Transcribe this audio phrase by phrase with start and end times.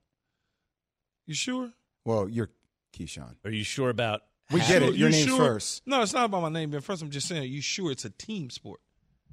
[1.26, 1.72] you sure?
[2.04, 2.50] Well, you're
[2.96, 3.34] Keyshawn.
[3.44, 4.94] Are you sure about We get it.
[4.94, 5.38] Your You name's sure?
[5.38, 5.82] first.
[5.86, 6.70] No, it's not about my name.
[6.70, 8.80] But first, I'm just saying, are you sure it's a team sport?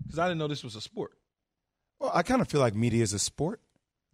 [0.03, 1.11] Because I didn't know this was a sport.
[1.99, 3.61] Well, I kind of feel like media is a sport.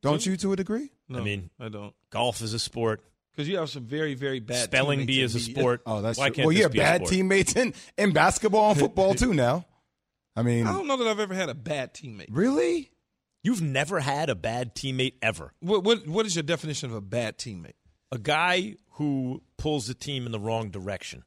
[0.02, 0.92] Don't So- you to a degree?
[1.08, 1.94] No, I mean- I don't.
[2.10, 3.02] Golf is a sport.
[3.38, 5.82] Because you have some very, very bad Spelling teammates bee in is a sport.
[5.86, 6.36] Oh, that's Why true.
[6.38, 9.64] can't well, you have bad teammates in, in basketball and football too now.
[10.36, 12.30] I mean, I don't know that I've ever had a bad teammate.
[12.32, 12.90] really?
[13.44, 15.54] You've never had a bad teammate ever.
[15.60, 17.74] What, what What is your definition of a bad teammate?
[18.12, 21.24] A guy who pulls the team in the wrong direction.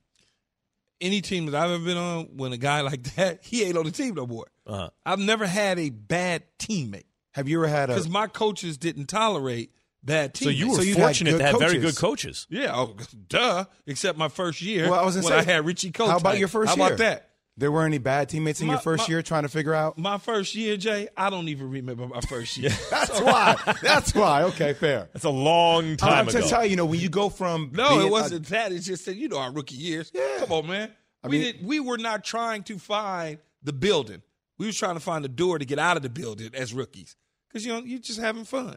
[1.00, 3.84] Any team that I've ever been on, when a guy like that, he ain't on
[3.84, 4.46] the team no more.
[4.66, 4.90] Uh-huh.
[5.06, 7.94] I've never had a bad teammate Have you ever had a?
[7.94, 9.70] because my coaches didn't tolerate
[10.02, 10.46] bad team.
[10.46, 12.46] So you were So you've had fortunate to have very good coaches.
[12.50, 12.96] yeah, oh,
[13.28, 13.64] duh.
[13.86, 16.08] Except my first year Well, I was when say, I had Richie Kotite.
[16.10, 16.86] how about your first How year?
[16.86, 17.26] about that?
[17.56, 19.98] There weren't any bad teammates in My- your first my- year trying to figure out.
[19.98, 22.70] My first year, Jay, I don't even remember my first year.
[22.90, 23.56] That's why.
[23.82, 24.44] That's why.
[24.44, 25.10] Okay, fair.
[25.12, 26.38] That's a long time I'm ago.
[26.38, 28.72] just telling you, you know, when you go from No, being it wasn't that.
[28.72, 30.10] It's just that you know our rookie years.
[30.14, 30.36] Yeah.
[30.38, 30.90] Come on, man.
[31.22, 34.22] I we mean- did, we were not trying to find the building.
[34.56, 37.16] We was trying to find the door to get out of the building as rookies.
[37.48, 38.76] Because you know you're just having fun.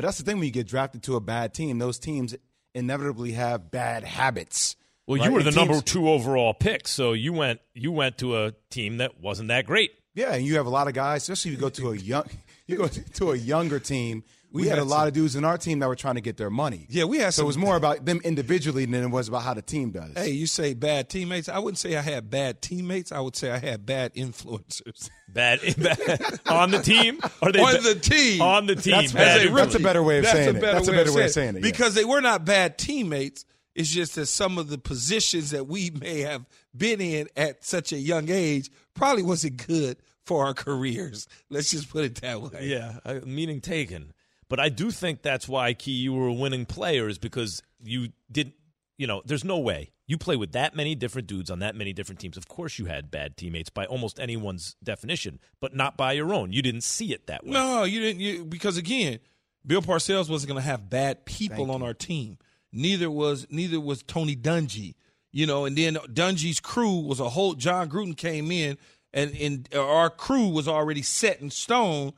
[0.00, 2.34] But that's the thing when you get drafted to a bad team, those teams
[2.74, 4.74] inevitably have bad habits.
[5.06, 5.26] well, right?
[5.26, 8.54] you were the teams- number two overall pick, so you went you went to a
[8.70, 9.90] team that wasn't that great.
[10.14, 12.24] Yeah, and you have a lot of guys, especially if you go to a young,
[12.66, 14.24] you go to a younger team.
[14.52, 16.16] We, We had, had a lot some- of dudes in our team that were trying
[16.16, 16.86] to get their money.
[16.90, 19.54] Yeah, we had So it was more about them individually than it was about how
[19.54, 20.12] the team does.
[20.16, 21.48] Hey, you say bad teammates.
[21.48, 23.12] I wouldn't say I had bad teammates.
[23.12, 27.20] I would say I had bad influencers Bad, bad on the team.
[27.40, 28.42] Are they on ba- the team.
[28.42, 28.92] on the team?
[28.94, 29.54] That's bad better.
[29.54, 30.60] That's a better way of That's saying a it.
[30.60, 31.70] That's a better way of saying it, yeah.
[31.70, 33.44] Because they were not bad teammates.
[33.76, 36.44] It's just that some of the positions that we may have
[36.76, 41.28] been in at such a young age probably wasn't good for our careers.
[41.48, 42.66] Let's just put it that way.
[42.66, 44.12] Yeah, uh, meaning taken.
[44.50, 48.08] But I do think that's why Key you were a winning player is because you
[48.30, 48.54] didn't.
[48.98, 51.92] You know, there's no way you play with that many different dudes on that many
[51.92, 52.36] different teams.
[52.36, 56.52] Of course, you had bad teammates by almost anyone's definition, but not by your own.
[56.52, 57.52] You didn't see it that way.
[57.52, 58.20] No, you didn't.
[58.20, 59.20] You, because again,
[59.64, 62.38] Bill Parcells wasn't going to have bad people on our team.
[62.72, 64.96] Neither was neither was Tony Dungy.
[65.30, 67.54] You know, and then Dungy's crew was a whole.
[67.54, 68.78] Jon Gruden came in,
[69.14, 72.12] and and our crew was already set in stone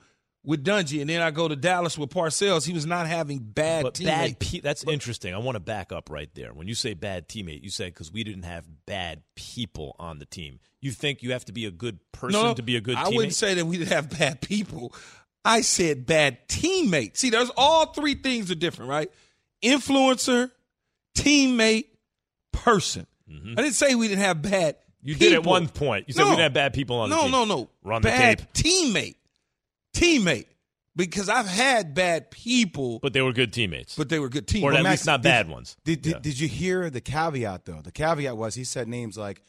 [0.44, 1.00] with Dungy.
[1.00, 2.66] And then I go to Dallas with Parcells.
[2.66, 4.18] He was not having bad But teammates.
[4.34, 5.34] bad pe- that's interesting.
[5.34, 6.52] I want to back up right there.
[6.52, 10.26] When you say bad teammate, you say because we didn't have bad people on the
[10.26, 10.58] team.
[10.80, 13.04] You think you have to be a good person no, to be a good I
[13.04, 13.14] teammate?
[13.16, 14.92] wouldn't say that we didn't have bad people.
[15.44, 17.16] I said bad teammate.
[17.16, 19.10] See, there's all three things are different, right?
[19.62, 20.50] Influencer,
[21.16, 21.86] teammate,
[22.52, 23.06] person.
[23.30, 24.76] I didn't say we didn't have bad.
[24.76, 25.08] Mm-hmm.
[25.08, 26.04] You did at one point.
[26.06, 26.30] You said we No.
[26.36, 27.30] didn't have bad people on the team.
[27.30, 27.70] No, no, no.
[27.82, 28.40] Run the tape.
[28.52, 29.14] teammate,
[29.94, 30.46] teammate.
[30.94, 33.96] Because I've had bad people, but, But they were good teammates.
[33.96, 34.78] But they were good teammates, or teammates.
[34.80, 35.76] at Max, least not did- bad ones.
[35.84, 36.18] Did, did, Yeah.
[36.18, 37.80] did you hear the caveat though?
[37.82, 39.42] The caveat was he said names like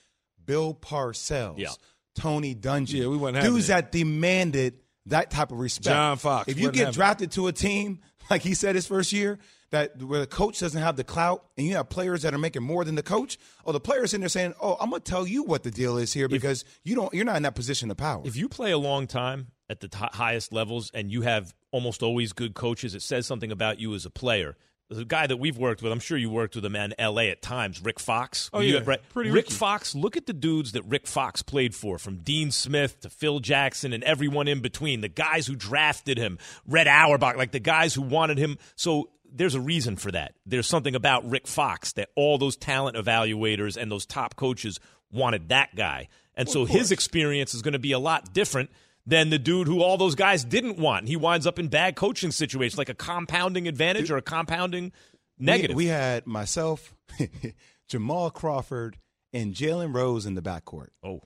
[0.46, 1.68] Bill Parcells, Yeah.
[2.16, 2.94] Tony Dungy.
[3.02, 3.68] Yeah, we wasn't dudes it.
[3.74, 4.76] that demanded
[5.08, 5.86] that type of respect.
[5.94, 8.00] John Fox, If you get having drafted to a team
[8.30, 9.38] like he said his first year,
[9.72, 12.64] that where the coach doesn't have the clout, and you have players that are making
[12.64, 15.44] more than the coach, or the players in there saying, "Oh, I'm gonna tell you
[15.44, 18.22] what the deal is here because you don't, you're not in that position of power."
[18.24, 22.04] If you play a long time at the t- highest levels and you have almost
[22.04, 24.56] always good coaches, it says something about you as a player.
[24.90, 25.92] The guy that we've worked with.
[25.92, 27.30] I'm sure you worked with him in L.A.
[27.32, 28.52] at times, Rick Fox.
[28.54, 28.82] Oh, You yeah.
[28.86, 29.50] right- Pretty Rick.
[29.50, 29.96] Fox.
[29.96, 33.92] Look at the dudes that Rick Fox played for, from Dean Smith to Phil Jackson
[33.94, 35.02] and everyone in between.
[35.02, 36.38] The guys who drafted him,
[36.68, 38.60] Red Auerbach, like the guys who wanted him.
[38.76, 40.36] So there's a reason for that.
[40.46, 44.80] There's something about Rick Fox that all those talent evaluators and those top coaches
[45.12, 46.10] wanted that guy.
[46.36, 48.70] And so his experience is going to be a lot different
[49.06, 51.08] than the dude who all those guys didn't want.
[51.08, 54.92] He winds up in bad coaching situations, like a compounding advantage or a compounding
[55.38, 55.76] negative.
[55.76, 56.96] We, we had myself,
[57.88, 58.98] Jamal Crawford,
[59.34, 60.90] and Jalen Rose in the backcourt.
[61.04, 61.22] oh,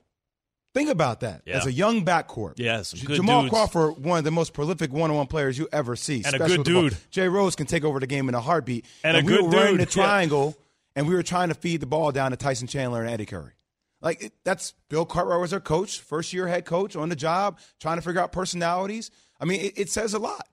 [0.74, 1.42] Think about that.
[1.44, 1.56] Yeah.
[1.56, 2.54] As a young backcourt.
[2.56, 3.52] Yeah, Jamal dudes.
[3.52, 6.22] Crawford, one of the most prolific one-on-one players you ever see.
[6.24, 6.96] And a good the dude.
[7.10, 8.84] Jay Rose can take over the game in a heartbeat.
[9.02, 10.04] And a we good were running dude, the yeah.
[10.04, 10.56] triangle,
[10.94, 13.54] and we were trying to feed the ball down to Tyson Chandler and Eddie Curry.
[14.00, 17.58] Like it, that's Bill Cartwright was our coach, first year head coach on the job,
[17.80, 19.10] trying to figure out personalities.
[19.40, 20.46] I mean, it, it says a lot.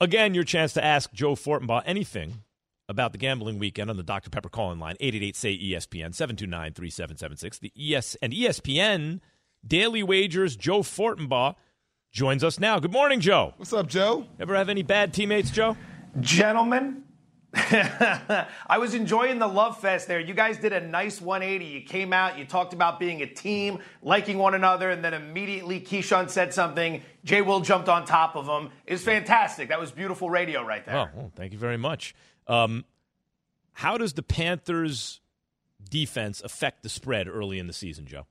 [0.00, 2.44] Again, your chance to ask Joe Fortenbaugh anything
[2.88, 4.30] about the gambling weekend on the Dr.
[4.30, 7.60] Pepper call-in line, 888-SAY-ESPN, 729-3776.
[7.60, 9.20] The ES and ESPN
[9.66, 11.56] Daily Wagers, Joe Fortenbaugh
[12.12, 12.78] joins us now.
[12.78, 13.52] Good morning, Joe.
[13.56, 14.26] What's up, Joe?
[14.40, 15.76] Ever have any bad teammates, Joe?
[16.20, 17.02] Gentlemen,
[18.66, 20.20] I was enjoying the love fest there.
[20.20, 21.64] You guys did a nice 180.
[21.64, 25.80] You came out, you talked about being a team, liking one another, and then immediately
[25.80, 27.02] Keyshawn said something.
[27.24, 28.70] Jay Will jumped on top of him.
[28.86, 29.68] It was fantastic.
[29.70, 30.96] That was beautiful radio right there.
[30.96, 32.14] Oh, well, thank you very much.
[32.46, 32.84] Um,
[33.72, 35.20] how does the Panthers'
[35.90, 38.26] defense affect the spread early in the season, Joe?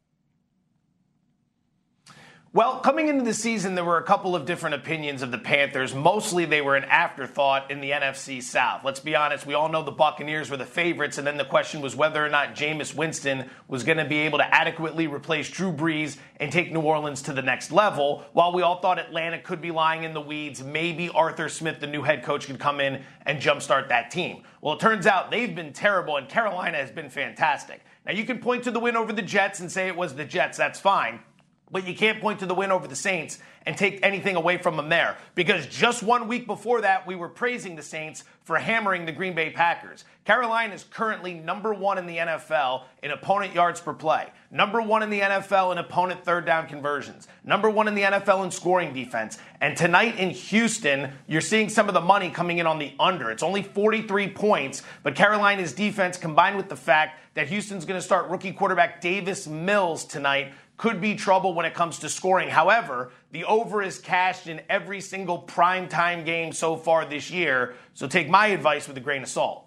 [2.53, 5.93] Well, coming into the season, there were a couple of different opinions of the Panthers.
[5.93, 8.85] Mostly, they were an afterthought in the NFC South.
[8.85, 11.81] Let's be honest, we all know the Buccaneers were the favorites, and then the question
[11.81, 15.73] was whether or not Jameis Winston was going to be able to adequately replace Drew
[15.73, 18.23] Brees and take New Orleans to the next level.
[18.31, 21.87] While we all thought Atlanta could be lying in the weeds, maybe Arthur Smith, the
[21.87, 24.43] new head coach, could come in and jumpstart that team.
[24.61, 27.81] Well, it turns out they've been terrible, and Carolina has been fantastic.
[28.05, 30.23] Now, you can point to the win over the Jets and say it was the
[30.23, 30.57] Jets.
[30.57, 31.19] That's fine.
[31.69, 34.77] But you can't point to the win over the Saints and take anything away from
[34.77, 35.17] them there.
[35.35, 39.35] Because just one week before that, we were praising the Saints for hammering the Green
[39.35, 40.05] Bay Packers.
[40.23, 45.03] Carolina is currently number one in the NFL in opponent yards per play, number one
[45.03, 48.93] in the NFL in opponent third down conversions, number one in the NFL in scoring
[48.93, 49.37] defense.
[49.59, 53.31] And tonight in Houston, you're seeing some of the money coming in on the under.
[53.31, 58.05] It's only 43 points, but Carolina's defense combined with the fact that Houston's going to
[58.05, 62.49] start rookie quarterback Davis Mills tonight could be trouble when it comes to scoring.
[62.49, 67.75] However, the over is cashed in every single primetime game so far this year.
[67.93, 69.65] So take my advice with a grain of salt.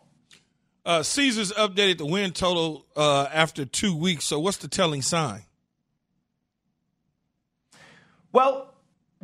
[0.86, 4.24] Uh, Caesars updated the win total uh, after two weeks.
[4.24, 5.42] So what's the telling sign?
[8.32, 8.72] Well,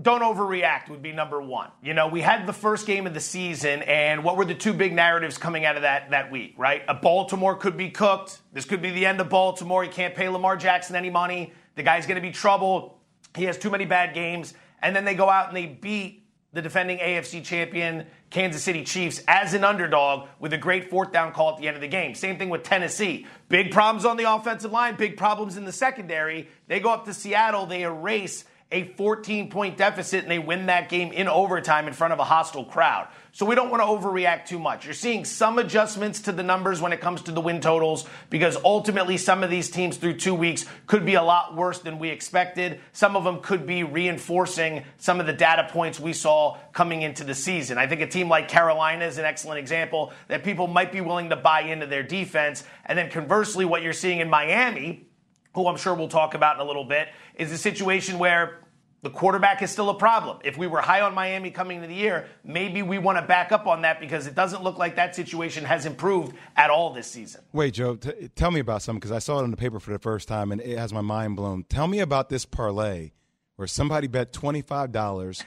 [0.00, 1.70] don't overreact would be number one.
[1.82, 4.74] You know, we had the first game of the season, and what were the two
[4.74, 6.82] big narratives coming out of that that week, right?
[6.88, 8.40] A Baltimore could be cooked.
[8.52, 9.84] This could be the end of Baltimore.
[9.84, 11.54] You can't pay Lamar Jackson any money.
[11.76, 12.98] The guy's going to be trouble.
[13.36, 14.52] He has too many bad games.
[14.82, 19.22] And then they go out and they beat the defending AFC champion Kansas City Chiefs
[19.28, 22.14] as an underdog with a great fourth down call at the end of the game.
[22.14, 23.26] Same thing with Tennessee.
[23.48, 26.48] Big problems on the offensive line, big problems in the secondary.
[26.66, 30.88] They go up to Seattle, they erase a 14 point deficit and they win that
[30.88, 33.06] game in overtime in front of a hostile crowd.
[33.30, 34.86] So we don't want to overreact too much.
[34.86, 38.56] You're seeing some adjustments to the numbers when it comes to the win totals because
[38.64, 42.08] ultimately some of these teams through two weeks could be a lot worse than we
[42.08, 42.80] expected.
[42.92, 47.22] Some of them could be reinforcing some of the data points we saw coming into
[47.22, 47.78] the season.
[47.78, 51.28] I think a team like Carolina is an excellent example that people might be willing
[51.28, 52.64] to buy into their defense.
[52.86, 55.06] And then conversely, what you're seeing in Miami,
[55.54, 58.58] who I'm sure we'll talk about in a little bit, is a situation where
[59.02, 60.38] the quarterback is still a problem.
[60.42, 63.52] If we were high on Miami coming into the year, maybe we want to back
[63.52, 67.06] up on that because it doesn't look like that situation has improved at all this
[67.06, 67.42] season.
[67.52, 69.92] Wait, Joe, t- tell me about something because I saw it in the paper for
[69.92, 71.64] the first time and it has my mind blown.
[71.68, 73.12] Tell me about this parlay
[73.54, 75.44] where somebody bet $25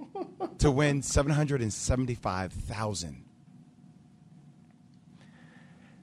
[0.58, 3.24] to win 775000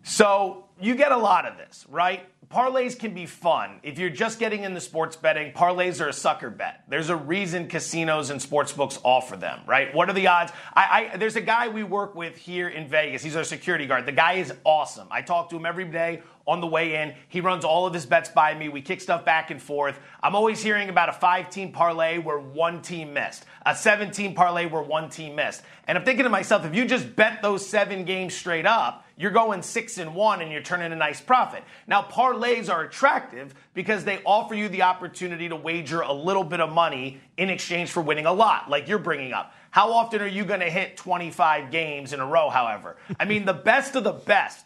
[0.03, 2.25] So you get a lot of this, right?
[2.49, 3.79] parlays can be fun.
[3.83, 6.83] If you're just getting into sports betting, parlays are a sucker bet.
[6.87, 9.93] There's a reason casinos and sports books offer them, right?
[9.93, 10.51] What are the odds?
[10.73, 13.21] I, I, there's a guy we work with here in Vegas.
[13.21, 14.07] He's our security guard.
[14.07, 15.07] The guy is awesome.
[15.11, 17.13] I talk to him every day on the way in.
[17.27, 18.67] He runs all of his bets by me.
[18.67, 19.99] We kick stuff back and forth.
[20.23, 24.33] I'm always hearing about a five team parlay where one team missed, a seven team
[24.33, 25.61] parlay where one team missed.
[25.87, 29.31] And I'm thinking to myself, if you just bet those seven games straight up, you're
[29.31, 31.63] going six and one and you're turning a nice profit.
[31.87, 36.61] Now, parlays are attractive because they offer you the opportunity to wager a little bit
[36.61, 39.53] of money in exchange for winning a lot, like you're bringing up.
[39.71, 42.95] How often are you going to hit 25 games in a row, however?
[43.19, 44.65] I mean, the best of the best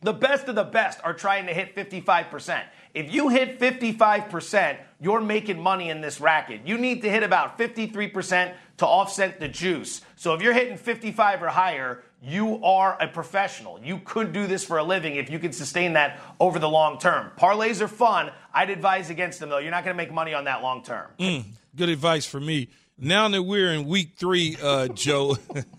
[0.00, 2.62] the best of the best are trying to hit 55%.
[2.94, 6.62] If you hit 55%, you're making money in this racket.
[6.64, 10.00] You need to hit about 53% to offset the juice.
[10.16, 13.80] So if you're hitting 55 or higher, you are a professional.
[13.82, 16.98] You could do this for a living if you can sustain that over the long
[16.98, 17.30] term.
[17.38, 18.30] Parlays are fun.
[18.52, 19.58] I'd advise against them though.
[19.58, 21.10] You're not going to make money on that long term.
[21.18, 21.44] Mm,
[21.76, 22.68] good advice for me.
[22.98, 25.36] Now that we're in week three, uh, Joe,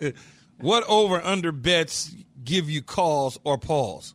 [0.59, 4.14] what over under bets give you cause or pause?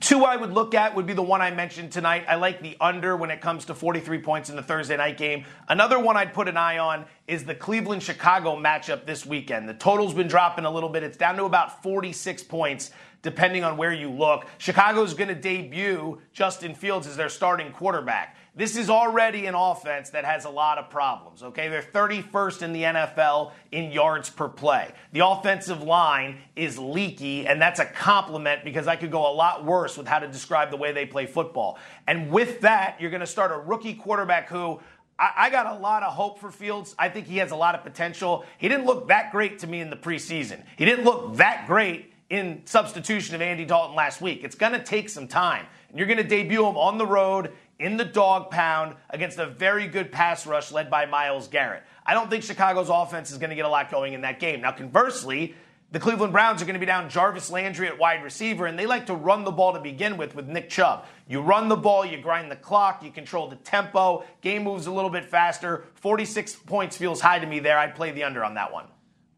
[0.00, 2.24] Two I would look at would be the one I mentioned tonight.
[2.28, 5.44] I like the under when it comes to 43 points in the Thursday night game.
[5.68, 9.68] Another one I'd put an eye on is the Cleveland Chicago matchup this weekend.
[9.68, 11.02] The total's been dropping a little bit.
[11.02, 14.46] It's down to about 46 points depending on where you look.
[14.58, 18.36] Chicago's going to debut Justin Fields as their starting quarterback.
[18.54, 21.68] This is already an offense that has a lot of problems, okay?
[21.68, 24.90] They're 31st in the NFL in yards per play.
[25.12, 29.64] The offensive line is leaky, and that's a compliment because I could go a lot
[29.64, 31.78] worse with how to describe the way they play football.
[32.08, 34.80] And with that, you're going to start a rookie quarterback who
[35.20, 36.94] I, got a lot of hope for Fields.
[36.96, 38.44] I think he has a lot of potential.
[38.56, 40.62] He didn't look that great to me in the preseason.
[40.76, 44.44] He didn't look that great in substitution of Andy Dalton last week.
[44.44, 45.66] It's going to take some time.
[45.88, 49.46] And you're going to debut him on the road in the dog pound against a
[49.46, 51.84] very good pass rush led by Myles Garrett.
[52.04, 54.60] I don't think Chicago's offense is going to get a lot going in that game.
[54.60, 55.54] Now, conversely,
[55.90, 58.84] the Cleveland Browns are going to be down Jarvis Landry at wide receiver, and they
[58.84, 61.06] like to run the ball to begin with with Nick Chubb.
[61.26, 64.92] You run the ball, you grind the clock, you control the tempo, game moves a
[64.92, 65.84] little bit faster.
[65.94, 67.78] 46 points feels high to me there.
[67.78, 68.84] I'd play the under on that one.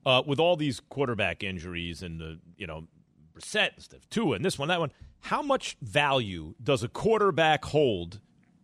[0.05, 2.87] Uh, with all these quarterback injuries and the, you know,
[3.35, 7.65] Brissett and stuff, Tua and this one, that one, how much value does a quarterback
[7.65, 8.21] hold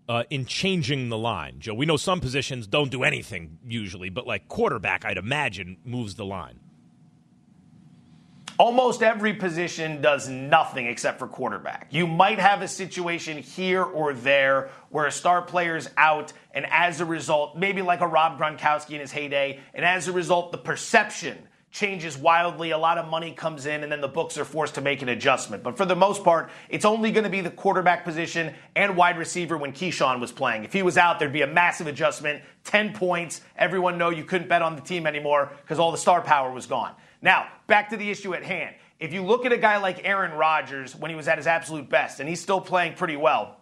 [0.08, 1.74] uh, in changing the line, Joe?
[1.74, 6.24] We know some positions don't do anything usually, but like quarterback, I'd imagine moves the
[6.24, 6.60] line.
[8.58, 11.88] Almost every position does nothing except for quarterback.
[11.90, 17.02] You might have a situation here or there where a star player's out, and as
[17.02, 20.58] a result, maybe like a Rob Gronkowski in his heyday, and as a result, the
[20.58, 21.36] perception
[21.76, 22.70] changes wildly.
[22.70, 25.10] A lot of money comes in, and then the books are forced to make an
[25.10, 25.62] adjustment.
[25.62, 29.18] But for the most part, it's only going to be the quarterback position and wide
[29.18, 30.64] receiver when Keyshawn was playing.
[30.64, 33.42] If he was out, there'd be a massive adjustment 10 points.
[33.56, 36.64] Everyone know you couldn't bet on the team anymore because all the star power was
[36.64, 36.94] gone.
[37.20, 38.74] Now, back to the issue at hand.
[38.98, 41.90] If you look at a guy like Aaron Rodgers when he was at his absolute
[41.90, 43.55] best, and he's still playing pretty well,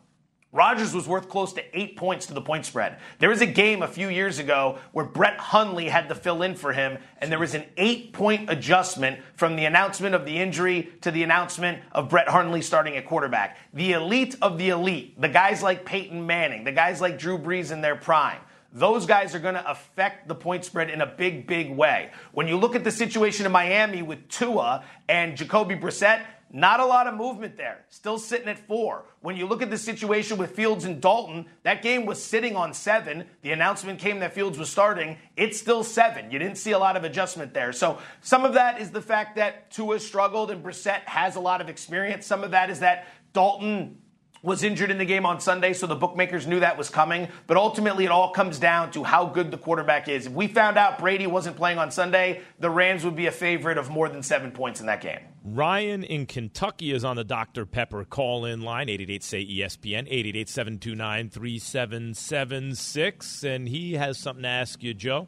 [0.55, 2.99] Rodgers was worth close to eight points to the point spread.
[3.19, 6.55] There was a game a few years ago where Brett Hundley had to fill in
[6.55, 10.93] for him, and there was an eight point adjustment from the announcement of the injury
[11.01, 13.59] to the announcement of Brett Hundley starting at quarterback.
[13.75, 17.73] The elite of the elite, the guys like Peyton Manning, the guys like Drew Brees
[17.73, 18.39] in their prime,
[18.75, 22.11] those guys are going to affect the point spread in a big, big way.
[22.33, 26.87] When you look at the situation in Miami with Tua and Jacoby Brissett, not a
[26.87, 27.85] lot of movement there.
[27.89, 29.05] Still sitting at four.
[29.21, 32.73] When you look at the situation with Fields and Dalton, that game was sitting on
[32.73, 33.25] seven.
[33.43, 35.19] The announcement came that Fields was starting.
[35.37, 36.31] It's still seven.
[36.31, 37.73] You didn't see a lot of adjustment there.
[37.73, 41.61] So some of that is the fact that Tua struggled and Brissett has a lot
[41.61, 42.27] of experience.
[42.27, 43.99] Some of that is that Dalton
[44.45, 47.29] was injured in the game on Sunday, so the bookmakers knew that was coming.
[47.47, 50.27] But ultimately, it all comes down to how good the quarterback is.
[50.27, 53.79] If we found out Brady wasn't playing on Sunday, the Rams would be a favorite
[53.79, 55.21] of more than seven points in that game.
[55.43, 57.65] Ryan in Kentucky is on the Dr.
[57.65, 63.45] Pepper call in line, 888 say ESPN, 888 729 3776.
[63.45, 65.27] And he has something to ask you, Joe.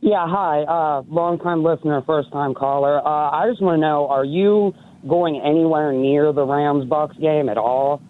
[0.00, 0.62] Yeah, hi.
[0.62, 3.06] Uh, long time listener, first time caller.
[3.06, 4.72] Uh, I just want to know are you
[5.06, 8.00] going anywhere near the Rams Bucks game at all.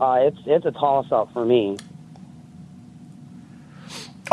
[0.00, 1.76] Uh, it's it's a toss up for me.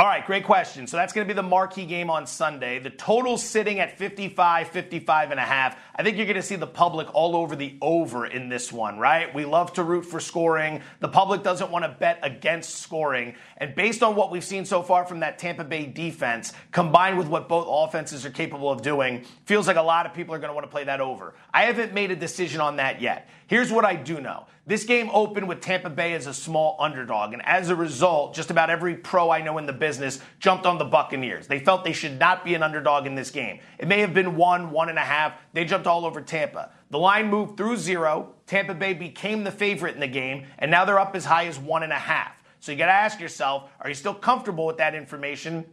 [0.01, 0.87] All right, great question.
[0.87, 2.79] So that's going to be the marquee game on Sunday.
[2.79, 5.77] The total sitting at 55, 55 and a half.
[5.95, 8.97] I think you're going to see the public all over the over in this one,
[8.97, 9.31] right?
[9.31, 10.81] We love to root for scoring.
[11.01, 13.35] The public doesn't want to bet against scoring.
[13.57, 17.27] And based on what we've seen so far from that Tampa Bay defense, combined with
[17.27, 20.49] what both offenses are capable of doing, feels like a lot of people are going
[20.49, 21.35] to want to play that over.
[21.53, 23.29] I haven't made a decision on that yet.
[23.45, 24.47] Here's what I do know.
[24.71, 28.51] This game opened with Tampa Bay as a small underdog, and as a result, just
[28.51, 31.45] about every pro I know in the business jumped on the Buccaneers.
[31.45, 33.59] They felt they should not be an underdog in this game.
[33.77, 35.33] It may have been one, one and a half.
[35.51, 36.71] They jumped all over Tampa.
[36.89, 38.33] The line moved through zero.
[38.47, 41.59] Tampa Bay became the favorite in the game, and now they're up as high as
[41.59, 42.41] one and a half.
[42.61, 45.65] So you got to ask yourself, are you still comfortable with that information,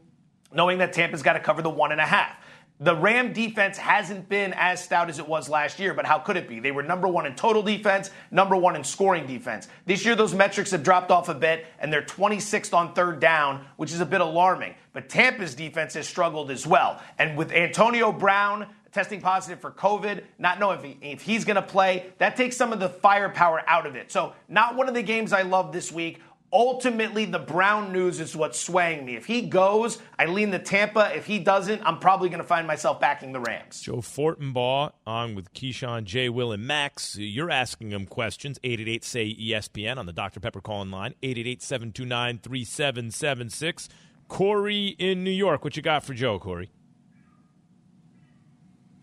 [0.52, 2.34] knowing that Tampa's got to cover the one and a half?
[2.80, 6.36] The Ram defense hasn't been as stout as it was last year, but how could
[6.36, 6.60] it be?
[6.60, 9.66] They were number one in total defense, number one in scoring defense.
[9.84, 13.66] This year, those metrics have dropped off a bit, and they're 26th on third down,
[13.78, 14.76] which is a bit alarming.
[14.92, 17.02] But Tampa's defense has struggled as well.
[17.18, 21.56] And with Antonio Brown testing positive for COVID, not knowing if, he, if he's going
[21.56, 24.10] to play, that takes some of the firepower out of it.
[24.10, 26.20] So, not one of the games I love this week.
[26.50, 29.16] Ultimately, the Brown news is what's swaying me.
[29.16, 31.14] If he goes, I lean the Tampa.
[31.14, 33.82] If he doesn't, I'm probably going to find myself backing the Rams.
[33.82, 37.18] Joe Fortenbaugh on with Keyshawn, Jay, Will, and Max.
[37.18, 38.58] You're asking him questions.
[38.64, 40.40] 888 say ESPN on the Dr.
[40.40, 41.14] Pepper calling line.
[41.22, 43.88] 888 729 3776.
[44.28, 45.64] Corey in New York.
[45.64, 46.70] What you got for Joe, Corey?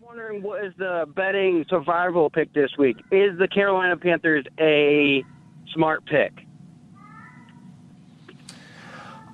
[0.00, 2.96] Wondering what is the betting survival pick this week?
[3.12, 5.22] Is the Carolina Panthers a
[5.72, 6.45] smart pick?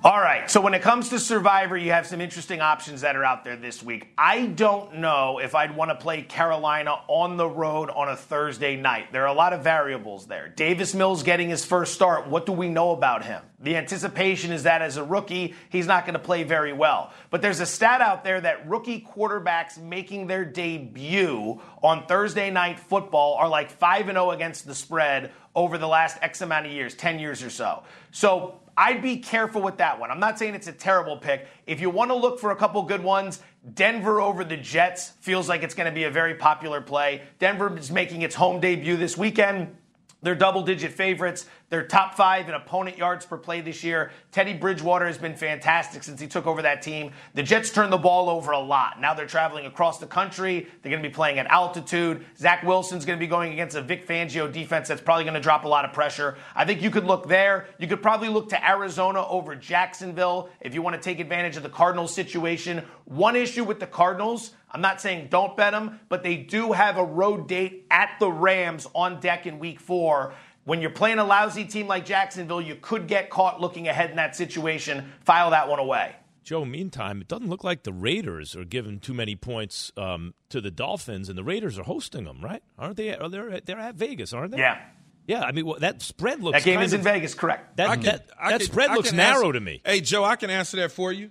[0.05, 0.51] All right.
[0.51, 3.55] So when it comes to Survivor, you have some interesting options that are out there
[3.55, 4.09] this week.
[4.17, 8.75] I don't know if I'd want to play Carolina on the road on a Thursday
[8.75, 9.13] night.
[9.13, 10.49] There are a lot of variables there.
[10.49, 12.27] Davis Mills getting his first start.
[12.27, 13.43] What do we know about him?
[13.61, 17.13] The anticipation is that as a rookie, he's not going to play very well.
[17.29, 22.77] But there's a stat out there that rookie quarterbacks making their debut on Thursday night
[22.77, 26.73] football are like 5 and 0 against the spread over the last X amount of
[26.73, 27.83] years, 10 years or so.
[28.11, 30.09] So I'd be careful with that one.
[30.09, 31.47] I'm not saying it's a terrible pick.
[31.67, 33.39] If you want to look for a couple good ones,
[33.73, 37.21] Denver over the Jets feels like it's going to be a very popular play.
[37.39, 39.75] Denver is making its home debut this weekend.
[40.23, 41.45] They're double digit favorites.
[41.69, 44.11] They're top five in opponent yards per play this year.
[44.31, 47.11] Teddy Bridgewater has been fantastic since he took over that team.
[47.33, 49.01] The Jets turn the ball over a lot.
[49.01, 50.67] Now they're traveling across the country.
[50.81, 52.25] They're going to be playing at altitude.
[52.37, 55.41] Zach Wilson's going to be going against a Vic Fangio defense that's probably going to
[55.41, 56.37] drop a lot of pressure.
[56.55, 57.67] I think you could look there.
[57.77, 61.63] You could probably look to Arizona over Jacksonville if you want to take advantage of
[61.63, 62.83] the Cardinals situation.
[63.05, 66.97] One issue with the Cardinals I'm not saying don't bet them, but they do have
[66.97, 70.33] a road date at the Rams on deck in week four.
[70.65, 74.15] When you're playing a lousy team like Jacksonville, you could get caught looking ahead in
[74.15, 75.11] that situation.
[75.21, 76.15] File that one away.
[76.43, 80.59] Joe, meantime, it doesn't look like the Raiders are giving too many points um, to
[80.59, 82.61] the Dolphins, and the Raiders are hosting them, right?
[82.77, 83.15] Aren't they?
[83.15, 84.57] Are they they're at Vegas, aren't they?
[84.57, 84.79] Yeah.
[85.25, 86.57] Yeah, I mean well, that spread looks.
[86.57, 87.77] That game is of, in Vegas, correct?
[87.77, 89.81] That, I can, that, I that can, spread I looks narrow answer, to me.
[89.85, 91.29] Hey, Joe, I can answer that for you.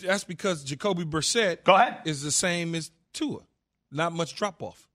[0.00, 1.98] That's because Jacoby Brissett Go ahead.
[2.04, 3.40] is the same as Tua.
[3.90, 4.88] Not much drop off.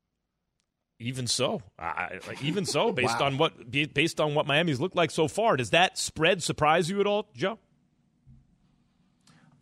[1.00, 5.28] Even so, I, even so, based on what based on what Miami's looked like so
[5.28, 7.60] far, does that spread surprise you at all, Joe?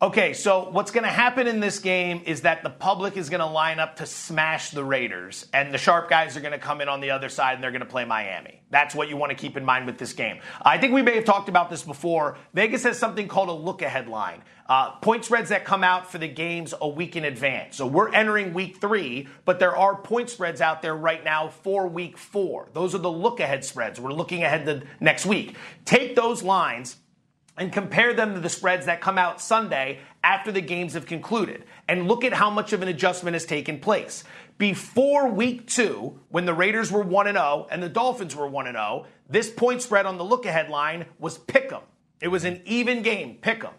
[0.02, 3.38] Okay, so what's going to happen in this game is that the public is going
[3.38, 6.80] to line up to smash the Raiders, and the sharp guys are going to come
[6.80, 8.62] in on the other side and they're going to play Miami.
[8.70, 10.40] That's what you want to keep in mind with this game.
[10.60, 12.36] I think we may have talked about this before.
[12.52, 14.42] Vegas has something called a look ahead line.
[14.68, 17.76] Uh, point spreads that come out for the games a week in advance.
[17.76, 21.86] So we're entering week three, but there are point spreads out there right now for
[21.86, 22.70] week four.
[22.72, 24.00] Those are the look ahead spreads.
[24.00, 25.54] We're looking ahead to next week.
[25.84, 26.96] Take those lines
[27.56, 31.64] and compare them to the spreads that come out Sunday after the games have concluded.
[31.88, 34.24] And look at how much of an adjustment has taken place.
[34.58, 39.06] Before week two, when the Raiders were 1 0 and the Dolphins were 1 0,
[39.28, 41.82] this point spread on the look ahead line was pick 'em.
[42.20, 43.72] It was an even game, pick 'em.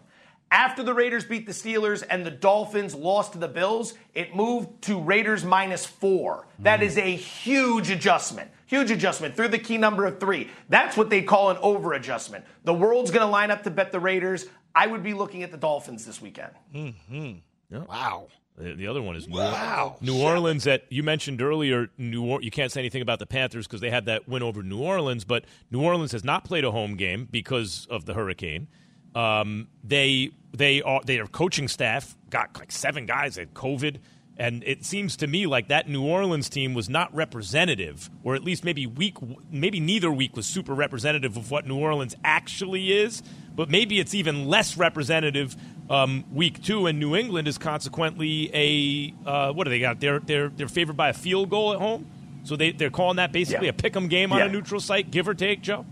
[0.54, 4.82] After the Raiders beat the Steelers and the Dolphins lost to the Bills, it moved
[4.82, 6.46] to Raiders minus four.
[6.60, 8.52] That is a huge adjustment.
[8.66, 10.48] Huge adjustment through the key number of three.
[10.68, 12.44] That's what they call an over adjustment.
[12.62, 14.46] The world's going to line up to bet the Raiders.
[14.76, 16.52] I would be looking at the Dolphins this weekend.
[16.72, 17.32] Mm-hmm.
[17.70, 17.78] Yeah.
[17.88, 18.28] Wow.
[18.56, 19.96] The, the other one is New, wow.
[20.00, 20.62] New Orleans.
[20.62, 21.88] That you mentioned earlier.
[21.98, 24.62] New or- you can't say anything about the Panthers because they had that win over
[24.62, 28.68] New Orleans, but New Orleans has not played a home game because of the hurricane.
[29.14, 33.96] Um, they they are their coaching staff got like seven guys at COVID,
[34.36, 38.42] and it seems to me like that New Orleans team was not representative, or at
[38.42, 39.16] least maybe week
[39.50, 43.22] maybe neither week was super representative of what New Orleans actually is.
[43.54, 45.54] But maybe it's even less representative
[45.88, 50.00] um, week two, and New England is consequently a uh, what do they got?
[50.00, 52.10] They're they're they're favored by a field goal at home,
[52.42, 53.70] so they they're calling that basically Yeah.
[53.70, 54.46] a pick 'em game on Yeah.
[54.46, 55.86] a neutral site, give or take, Joe.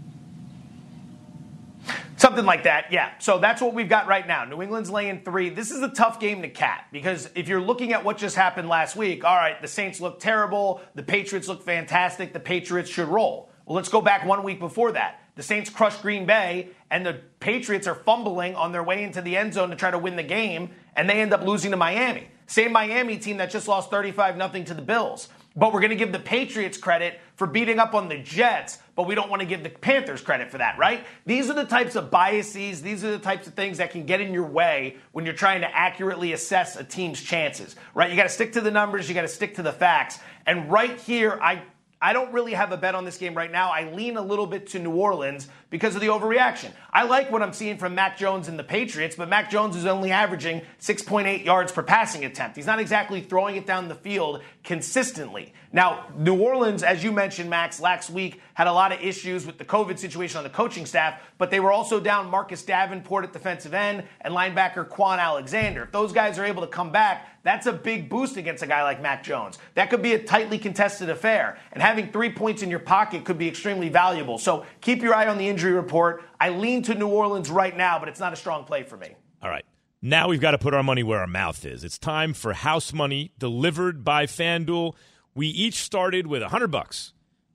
[2.23, 3.19] Something like that, yeah.
[3.19, 4.45] So that's what we've got right now.
[4.45, 5.51] New England's laying three.
[5.51, 8.69] This is a tough game to cat because if you're looking at what just happened
[8.69, 13.09] last week, all right, the Saints look terrible, the Patriots look fantastic, the Patriots should
[13.09, 13.51] roll.
[13.67, 15.21] Well, let's go back one week before that.
[15.35, 19.37] The Saints crushed Green Bay, and the Patriots are fumbling on their way into the
[19.37, 22.29] end zone to try to win the game, and they end up losing to Miami.
[22.47, 25.29] Same Miami team that just lost 35 0 to the Bills.
[25.55, 29.07] But we're going to give the Patriots credit for beating up on the Jets, but
[29.07, 31.05] we don't want to give the Panthers credit for that, right?
[31.27, 34.21] These are the types of biases, these are the types of things that can get
[34.21, 38.11] in your way when you're trying to accurately assess a team's chances, right?
[38.11, 40.19] You got to stick to the numbers, you got to stick to the facts.
[40.47, 41.63] And right here, I
[42.03, 43.71] I don't really have a bet on this game right now.
[43.71, 46.73] I lean a little bit to New Orleans because of the overreaction.
[46.93, 49.87] I like what I'm seeing from Mac Jones and the Patriots, but Mac Jones is
[49.87, 52.57] only averaging 6.8 yards per passing attempt.
[52.57, 55.55] He's not exactly throwing it down the field consistently.
[55.75, 59.57] Now, New Orleans, as you mentioned, Max, last week had a lot of issues with
[59.57, 63.33] the COVID situation on the coaching staff, but they were also down Marcus Davenport at
[63.33, 65.85] defensive end and linebacker Kwon Alexander.
[65.85, 68.83] If those guys are able to come back, that's a big boost against a guy
[68.83, 69.59] like Mac Jones.
[69.75, 73.39] That could be a tightly contested affair, and having three points in your pocket could
[73.39, 74.37] be extremely valuable.
[74.37, 76.23] So keep your eye on the injury report.
[76.39, 79.15] I lean to New Orleans right now, but it's not a strong play for me.
[79.43, 79.65] All right.
[80.03, 81.83] Now we've got to put our money where our mouth is.
[81.83, 84.95] It's time for house money delivered by FanDuel.
[85.35, 87.15] We each started with a 100 bucks.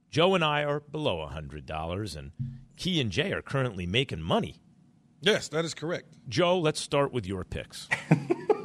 [0.10, 2.32] Joe and I are below a $100 and
[2.76, 4.62] Key and Jay are currently making money.
[5.22, 6.16] Yes, that is correct.
[6.30, 7.88] Joe, let's start with your picks.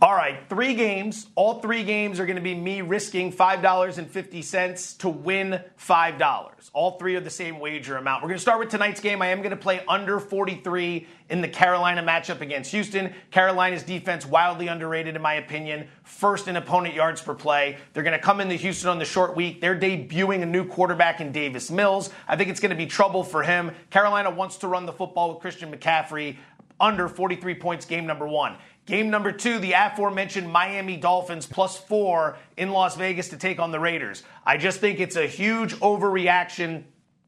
[0.00, 1.26] All right, three games.
[1.34, 6.70] All three games are going to be me risking $5.50 to win $5.
[6.72, 8.22] All three are the same wager amount.
[8.22, 9.20] We're going to start with tonight's game.
[9.20, 13.12] I am going to play under 43 in the Carolina matchup against Houston.
[13.30, 17.76] Carolina's defense, wildly underrated in my opinion, first in opponent yards per play.
[17.92, 19.60] They're going to come into Houston on the short week.
[19.60, 22.10] They're debuting a new quarterback in Davis Mills.
[22.26, 23.72] I think it's going to be trouble for him.
[23.90, 26.36] Carolina wants to run the football with Christian McCaffrey
[26.80, 28.56] under 43 points game number one.
[28.86, 33.72] Game number two, the aforementioned Miami Dolphins plus four in Las Vegas to take on
[33.72, 34.22] the Raiders.
[34.44, 36.84] I just think it's a huge overreaction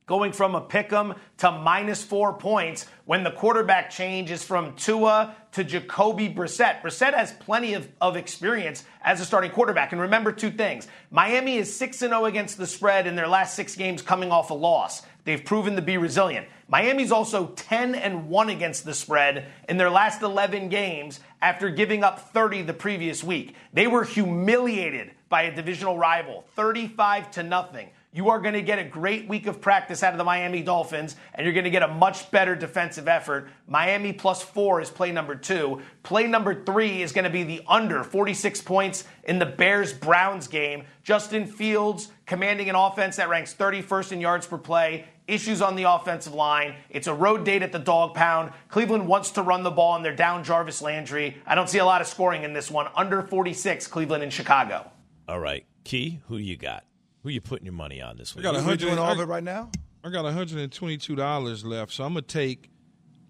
[0.07, 4.75] going from a pick 'em to minus four points when the quarterback change is from
[4.77, 6.81] Tua to Jacoby Brissett.
[6.81, 9.91] Brissett has plenty of, of experience as a starting quarterback.
[9.91, 13.75] And remember two things Miami is 6 0 against the spread in their last six
[13.75, 15.03] games coming off a loss.
[15.25, 16.47] They've proven to be resilient.
[16.71, 22.05] Miami's also 10 and 1 against the spread in their last 11 games after giving
[22.05, 23.55] up 30 the previous week.
[23.73, 27.89] They were humiliated by a divisional rival, 35 to nothing.
[28.11, 31.15] You are going to get a great week of practice out of the Miami Dolphins,
[31.35, 33.51] and you're going to get a much better defensive effort.
[33.67, 35.83] Miami plus four is play number two.
[36.05, 40.49] Play number three is going to be the under 46 points in the Bears Browns
[40.49, 40.85] game.
[41.03, 45.83] Justin Fields commanding an offense that ranks 31st in yards per play, issues on the
[45.83, 46.77] offensive line.
[46.89, 48.53] It's a road date at the dog pound.
[48.69, 51.37] Cleveland wants to run the ball, and they're down Jarvis Landry.
[51.47, 52.89] I don't see a lot of scoring in this one.
[52.97, 54.91] Under 46, Cleveland and Chicago.
[55.29, 56.88] All right, Key, who you got?
[57.29, 58.47] Who you putting your money on this week?
[58.47, 58.79] I got a hundred.
[58.81, 59.71] doing all of it right now.
[60.03, 62.71] I got $122 left, so I'm going to take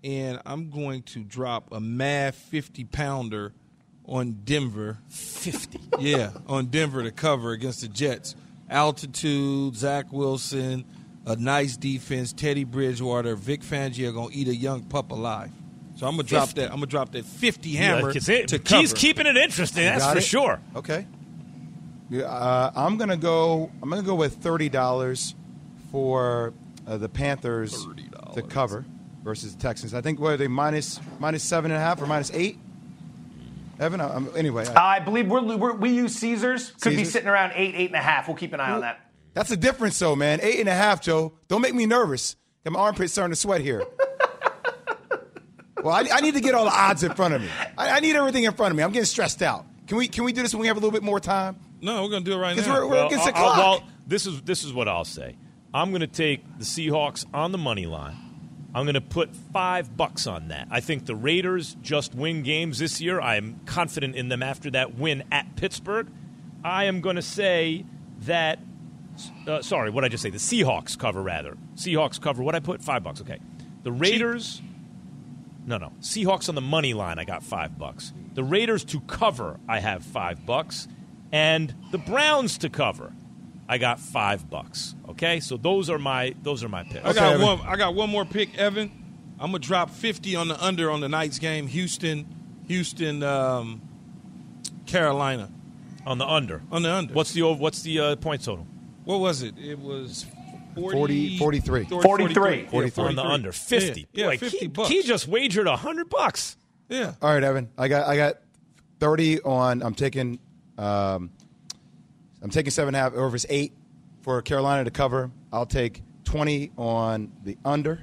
[0.04, 3.52] and I'm going to drop a mad 50 pounder
[4.06, 4.98] on Denver.
[5.08, 5.80] 50.
[5.98, 8.36] Yeah, on Denver to cover against the Jets.
[8.70, 10.84] Altitude, Zach Wilson,
[11.26, 15.50] a nice defense, Teddy Bridgewater, Vic Fangio going to eat a young pup alive.
[15.96, 16.66] So I'm going to drop that.
[16.66, 18.80] I'm going to drop that 50 hammer Yeah, 'cause it- to cover.
[18.82, 20.22] Key's keeping it interesting, that's for it?
[20.22, 20.60] sure.
[20.76, 21.04] Okay.
[22.10, 23.70] Yeah, uh, I'm gonna go.
[23.82, 25.34] I'm gonna go with thirty dollars
[25.92, 26.54] for
[26.86, 28.34] uh, the Panthers $30.
[28.34, 28.84] to cover
[29.22, 29.94] versus the Texans.
[29.94, 32.58] I think what are they minus minus seven and a half or minus eight?
[33.78, 36.72] Evan, I, I'm, anyway, I, I believe we're, we're, we use Caesars.
[36.80, 38.26] Could be sitting around eight, eight and a half.
[38.26, 39.00] We'll keep an eye on that.
[39.34, 40.40] that's the difference, though, man.
[40.42, 41.34] Eight and a half, Joe.
[41.46, 42.34] Don't make me nervous.
[42.64, 43.84] Got my armpits starting to sweat here.
[45.82, 47.48] well, I, I need to get all the odds in front of me.
[47.76, 48.82] I, I need everything in front of me.
[48.82, 49.64] I'm getting stressed out.
[49.86, 51.56] Can we can we do this when we have a little bit more time?
[51.80, 52.72] No, we're going to do it right now.
[52.74, 53.80] we're- we're- against the I'll- I'll- clock.
[53.82, 55.36] well, this is this is what I'll say.
[55.72, 58.16] I'm going to take the Seahawks on the money line.
[58.74, 60.68] I'm going to put five bucks on that.
[60.70, 63.20] I think the Raiders just win games this year.
[63.20, 66.08] I am confident in them after that win at Pittsburgh.
[66.64, 67.84] I am going to say
[68.22, 68.58] that.
[69.46, 70.30] Uh, sorry, what did I just say?
[70.30, 71.56] The Seahawks cover rather.
[71.76, 72.42] Seahawks cover.
[72.42, 73.20] What I put five bucks.
[73.20, 73.38] Okay.
[73.82, 74.60] The Raiders.
[75.66, 75.92] No, no.
[76.00, 78.12] Seahawks on the money line, I got five bucks.
[78.34, 80.88] The Raiders to cover, I have five bucks.
[81.32, 83.12] And the Browns to cover,
[83.68, 84.94] I got five bucks.
[85.10, 85.40] Okay?
[85.40, 87.04] So those are my those are my picks.
[87.04, 87.46] I got Evan.
[87.46, 87.60] one.
[87.66, 88.90] I got one more pick, Evan.
[89.40, 91.66] I'm gonna drop 50 on the under on the night's game.
[91.68, 92.26] Houston,
[92.66, 93.80] Houston, um,
[94.86, 95.50] Carolina
[96.06, 96.62] On the under.
[96.72, 97.14] on the under.
[97.14, 98.66] What's the over, what's the uh, point total?
[99.04, 99.56] what was it?
[99.58, 100.26] It was
[100.74, 101.84] 40 43.
[101.84, 102.66] 43.
[102.66, 103.04] 43.
[103.04, 104.06] On the under 50.
[104.12, 104.88] Yeah, Boy, yeah 50 Key, bucks.
[104.88, 106.56] Key just wagered 100 bucks.
[106.88, 107.14] Yeah.
[107.22, 107.68] All right, Evan.
[107.78, 108.38] I got I got
[108.98, 109.82] thirty on.
[109.82, 110.38] I'm taking
[110.78, 111.30] um,
[112.42, 113.72] I'm taking seven and a half over his eight
[114.22, 115.30] for Carolina to cover.
[115.52, 118.02] I'll take twenty on the under.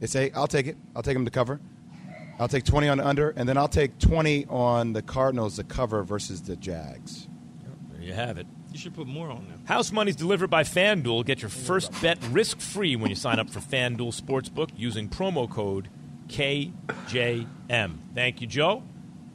[0.00, 0.32] It's eight.
[0.34, 0.76] I'll take it.
[0.96, 1.60] I'll take them to cover.
[2.38, 5.64] I'll take twenty on the under, and then I'll take twenty on the Cardinals to
[5.64, 7.28] cover versus the Jags.
[7.92, 8.46] There you have it.
[8.72, 9.58] You should put more on there.
[9.64, 11.26] House money's delivered by FanDuel.
[11.26, 15.48] Get your first bet risk free when you sign up for FanDuel Sportsbook using promo
[15.48, 15.88] code
[16.28, 17.98] KJM.
[18.14, 18.82] Thank you, Joe.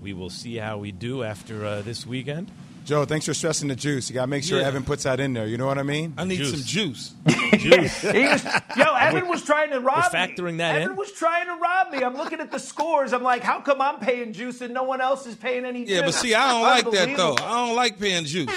[0.01, 2.51] We will see how we do after uh, this weekend.
[2.87, 4.09] Joe, thanks for stressing the juice.
[4.09, 4.67] You got to make sure Yeah.
[4.67, 5.45] Evan puts that in there.
[5.45, 6.13] You know what I mean?
[6.17, 6.51] I need Juice.
[6.51, 7.13] some juice.
[7.57, 8.03] Juice.
[8.03, 8.45] Was,
[8.77, 10.19] yo, Evan was trying to rob me.
[10.19, 10.95] factoring that Evan in?
[10.95, 12.01] was trying to rob me.
[12.01, 13.11] I'm looking at the scores.
[13.11, 16.01] I'm like, how come I'm paying juice and no one else is paying any Yeah,
[16.05, 17.33] but see, I don't like that though.
[17.37, 18.47] I don't like paying juice.
[18.49, 18.53] I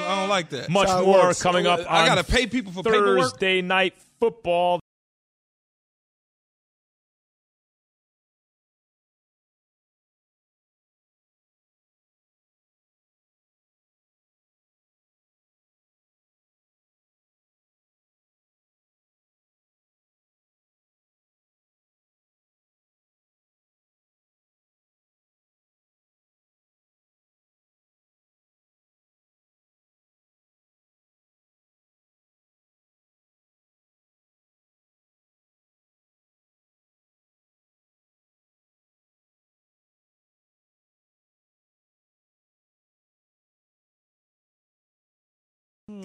[0.00, 0.10] don't.
[0.10, 0.68] I don't like that.
[0.68, 1.42] Much how more works.
[1.42, 3.20] coming up I gotta pay people for paperwork.
[3.30, 4.80] Thursday night football.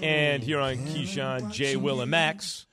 [0.02, 2.68] And here on Keyshawn, Jay, Will, and Max,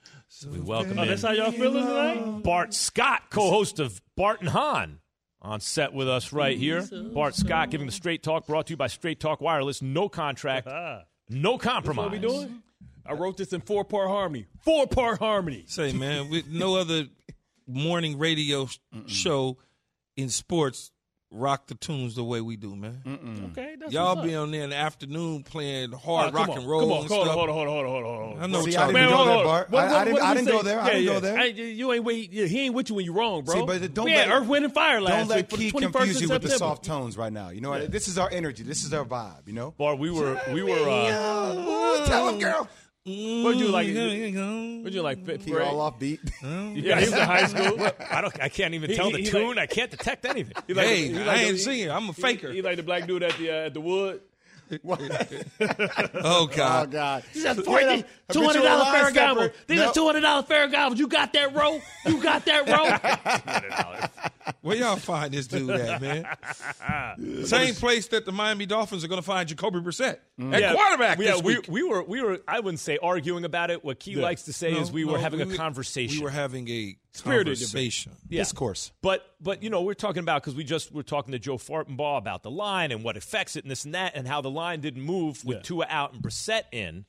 [0.50, 2.42] we welcome Oh, in that's how y'all feeling tonight?
[2.42, 5.00] Bart Scott, co-host of Bart and Hahn,
[5.42, 6.87] on set with us right here.
[7.14, 9.83] Bart Scott giving the Straight Talk, brought to you by Straight Talk Wireless.
[9.83, 10.68] No contract,
[11.29, 12.05] no compromise.
[12.05, 12.62] What we doing?
[13.05, 14.46] I wrote this in four part harmony.
[14.62, 15.64] Four part harmony.
[15.68, 17.07] Say, man, with no other
[17.66, 19.59] morning radio sh- show
[20.16, 20.90] in sports
[21.37, 23.01] rock the tunes the way we do, man.
[23.53, 26.59] Okay, that's Y'all be on there in the afternoon playing Oh, hard come rock on,
[26.59, 27.38] and roll Come on, and hold on, stuff.
[27.38, 28.42] on, hold on, hold on, hold on, hold on.
[28.42, 29.37] I know See, what I y'all didn't be go doing.
[29.37, 29.75] there, Bart.
[29.75, 30.64] I- I didn't- I did didn't go say?
[30.68, 30.81] there.
[30.81, 31.12] I didn't yeah.
[31.12, 31.38] go there.
[31.38, 32.33] I- you ain't wait.
[32.33, 33.55] He ain't with you when you're wrong, bro.
[33.55, 35.81] See, but don't we had let- Earth, Wind, and Fire last Don't let week Key
[35.81, 37.51] confuse you with the soft tones right now.
[37.51, 37.90] You know what?
[37.90, 38.62] This is our energy.
[38.62, 39.46] This is our vibe.
[39.46, 39.75] You know.
[39.77, 42.68] Bart, we were we were uh, Tell him, girl.
[43.07, 43.87] What'd you like?
[43.88, 45.25] Mm, What'd you like?
[45.25, 45.66] Fifth grade?
[45.66, 46.21] all off beat.
[46.42, 47.87] Yeah, he was in high school.
[48.11, 48.40] I don't.
[48.42, 49.49] I can't even He- tell he- the he tune.
[49.57, 50.55] like- I can't detect anything.
[50.66, 51.90] He like Hey, the- he I like the- ain't he- singing.
[51.90, 52.49] I'm a faker.
[52.51, 54.21] He, he like the black dude at the uh, at the wood.
[54.88, 56.88] Oh, oh God.
[56.88, 57.24] Oh God.
[57.33, 59.33] He said, Forty- $200 habitual line Ferragamo.
[59.35, 59.52] stepper.
[59.66, 59.88] These No.
[59.88, 60.96] are $200 Ferragamo.
[60.96, 61.81] You got that, row?
[62.07, 62.68] You got that,
[64.44, 64.52] row?
[64.62, 67.44] Where y'all find this dude at, man?
[67.46, 70.55] Same place that the Miami Dolphins are going to find Jacoby Brissett mm.
[70.55, 71.66] at quarterback Yeah, this we, week.
[71.68, 72.38] we were we were.
[72.48, 73.85] I wouldn't say arguing about it.
[73.85, 76.18] What Key likes to say No, is we no, were having a conversation.
[76.18, 78.12] We were having a Spirited conversation.
[78.29, 78.42] Yeah.
[78.42, 78.92] Discourse.
[79.02, 82.18] But but you know we're talking about because we just were talking to Joe Fortenbaugh
[82.18, 84.81] about the line and what affects it and this and that and how the line
[84.81, 85.62] didn't move with Yeah.
[85.62, 87.05] Tua out and Brissett in.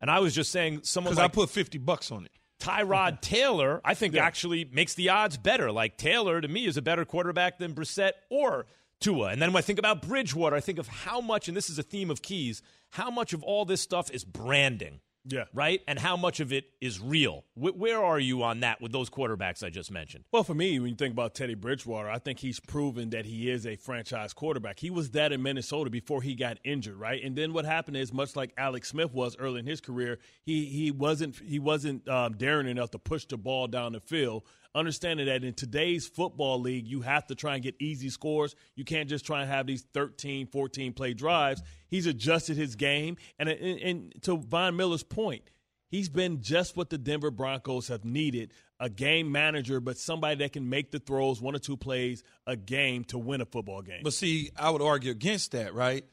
[0.00, 2.32] And I was just saying someone Because like I put 50 bucks on it.
[2.58, 5.70] Tyrod Taylor, I think actually makes the odds better.
[5.72, 8.66] Like Taylor to me is a better quarterback than Brissett or
[9.00, 9.28] Tua.
[9.30, 11.78] And then when I think about Bridgewater, I think of how much, and this is
[11.78, 15.00] a theme of keys, how much of all this stuff is branding.
[15.26, 15.44] Yeah.
[15.52, 15.82] Right?
[15.86, 17.44] And how much of it is real?
[17.54, 20.24] Wh- where are you on that with those quarterbacks I just mentioned?
[20.32, 23.50] Well, for me, when you think about Teddy Bridgewater, I think he's proven that he
[23.50, 24.80] is a franchise quarterback.
[24.80, 27.22] He was that in Minnesota before he got injured, right?
[27.22, 30.64] And then what happened is, much like Alex Smith was early in his career, he
[30.64, 34.44] he wasn't he wasn't um, daring enough to push the ball down the field.
[34.74, 38.54] Understanding that in today's football league, you have to try and get easy scores.
[38.76, 41.62] You can't just try and have these 13, 14 play drives.
[41.88, 43.16] He's adjusted his game.
[43.38, 45.50] And, and, and to Von Miller's point,
[45.90, 50.52] He's been just what the Denver Broncos have needed a game manager, but somebody that
[50.52, 54.02] can make the throws one or two plays a game to win a football game.
[54.04, 56.04] But see, I would argue against that, right?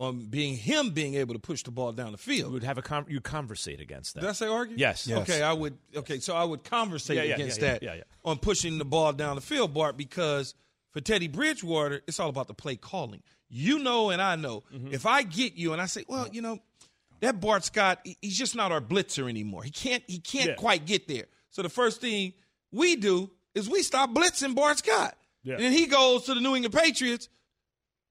[0.00, 2.36] On being him being able to push the ball down the field.
[2.36, 2.52] You field.
[2.54, 4.22] would have a con- you conversate against that.
[4.22, 4.76] Did I say argue?
[4.76, 5.06] Yes.
[5.06, 5.18] Yes.
[5.20, 5.78] Okay, I would.
[5.94, 8.02] Okay, so I would conversate Yeah, yeah, against yeah, yeah, that yeah, yeah.
[8.24, 10.54] on pushing the ball down the field, Bart, because
[10.90, 13.22] for Teddy Bridgewater, it's all about the play calling.
[13.48, 14.64] You know, and I know.
[14.74, 14.92] Mm-hmm.
[14.92, 16.58] If I get you and I say, well, you know,
[17.20, 19.62] that Bart Scott, he- he's just not our blitzer anymore.
[19.62, 20.02] He can't.
[20.08, 20.54] He can't Yeah.
[20.56, 21.26] quite get there.
[21.50, 22.32] So the first thing
[22.72, 25.54] we do is we stop blitzing Bart Scott, Yeah.
[25.54, 27.28] and then he goes to the New England Patriots,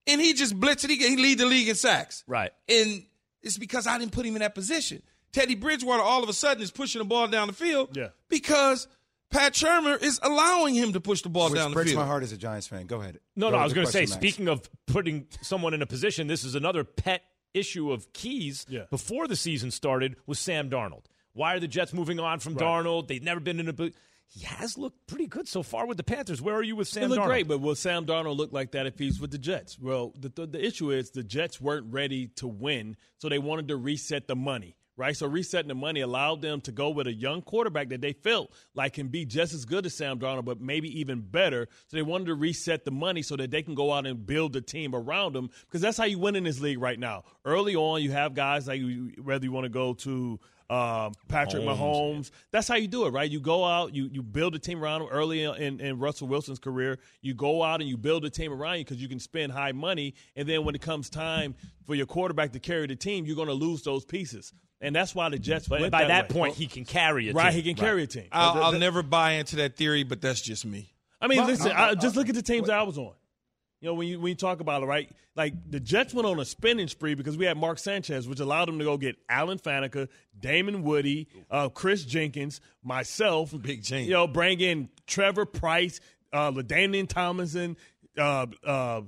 [0.08, 0.88] and he just blitzed.
[0.88, 2.24] He, he lead the league in sacks.
[2.28, 2.52] Right.
[2.70, 3.04] And
[3.42, 5.02] it's because I didn't put him in that position.
[5.32, 8.10] Teddy Bridgewater all of a sudden is pushing the ball down the field Yeah.
[8.30, 8.88] because
[9.32, 12.02] Pat Shurmur is allowing him to push the ball Which down the breaks field.
[12.02, 12.86] my heart as a Giants fan.
[12.86, 13.20] Go ahead.
[13.36, 14.22] No, Go no, I was going to say, question, Max.
[14.36, 17.24] speaking of putting someone in a position, this is another pet
[17.56, 18.84] issue of Keys Yeah.
[18.92, 21.06] before the season started was Sam Darnold.
[21.34, 23.08] Why are the Jets moving on from Darnold?
[23.08, 23.92] They've never been in a.
[24.28, 26.42] He has looked pretty good so far with the Panthers.
[26.42, 27.26] Where are you with Sam It looked Darnold?
[27.28, 29.78] great, but will Sam Darnold look like that if he's with the Jets?
[29.80, 33.68] Well, the, the, the issue is the Jets weren't ready to win, so they wanted
[33.68, 35.16] to reset the money, right?
[35.16, 38.52] So resetting the money allowed them to go with a young quarterback that they felt
[38.74, 41.68] like can be just as good as Sam Darnold, but maybe even better.
[41.90, 44.56] So they wanted to reset the money so that they can go out and build
[44.56, 47.24] a team around them because that's how you win in this league right now.
[47.46, 48.82] Early on, you have guys like
[49.22, 52.32] whether you want to go to um, Patrick Mahomes.
[52.52, 53.30] That's how you do it, right?
[53.30, 56.60] You go out, you you build a team around him early in, in Russell Wilson's
[56.60, 57.00] career.
[57.22, 59.72] You go out and you build a team around you because you can spend high
[59.72, 63.36] money, and then when it comes time for your quarterback to carry the team, you're
[63.36, 65.68] going to lose those pieces, and that's why the Jets.
[65.68, 66.40] But went by that, that way.
[66.40, 67.36] point, he can carry it.
[67.36, 68.28] right, he can carry a team.
[68.32, 70.94] I'll, I'll never buy into that theory, but that's just me.
[71.22, 73.14] I mean, listen, I, just look at the teams that I was on.
[73.84, 75.12] You know, when you when you talk about it, right?
[75.36, 78.70] Like the Jets went on a spending spree because we had Mark Sanchez, which allowed
[78.70, 80.08] them to go get Alan Faneca,
[80.40, 84.08] Damien Woody, uh, Kris Jenkins, myself, Big James.
[84.08, 86.00] You know, bring in Trevor Pryce,
[86.32, 87.76] uh, LaDainian Tomlinson,
[88.18, 89.02] uh, uh,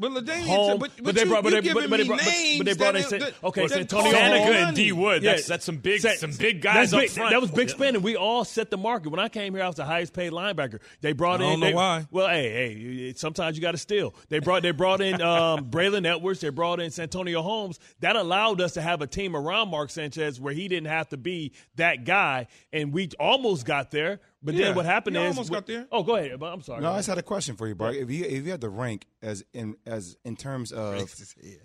[0.00, 2.58] But LaDainian, Home, but, but they you, brought, but they, but, but they brought, but,
[2.58, 4.52] but they brought in, San- okay, that Santonio Hall.
[4.52, 5.24] and D Wood.
[5.24, 5.32] Yeah.
[5.32, 7.10] That's that's some big Sa- some big guys that's up big.
[7.10, 7.30] front.
[7.32, 8.02] That was big spending.
[8.02, 9.08] We all set the market.
[9.08, 10.78] When I came here, I was the highest paid linebacker.
[11.00, 11.58] They brought I in.
[11.60, 12.06] they- why.
[12.12, 14.14] Well, hey, hey, sometimes you got to steal.
[14.28, 16.40] They brought they brought in um, Braylon Edwards.
[16.40, 17.80] They brought in Santonio Holmes.
[17.98, 21.16] That allowed us to have a team around Mark Sanchez where he didn't have to
[21.16, 24.20] be that guy, and we almost got there.
[24.40, 24.66] But Yeah.
[24.66, 25.88] then what happened You is almost got there.
[25.90, 26.40] Oh, go ahead.
[26.40, 26.80] I'm sorry.
[26.80, 27.96] No, I just had a question for you, Bart.
[27.96, 31.12] If you if you had to rank as in as in terms of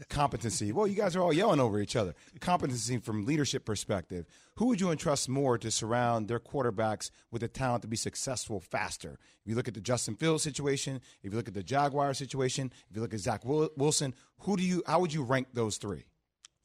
[0.09, 2.15] competency, well, you guys are all yelling over each other.
[2.39, 7.47] Competency from leadership perspective, who would you entrust more to surround their quarterbacks with the
[7.47, 9.19] talent to be successful faster?
[9.43, 12.71] If you look at the Justin Fields situation, if you look at the Jaguar situation,
[12.89, 14.81] if you look at Zach Wilson, who do you?
[14.88, 16.05] How would you rank those three?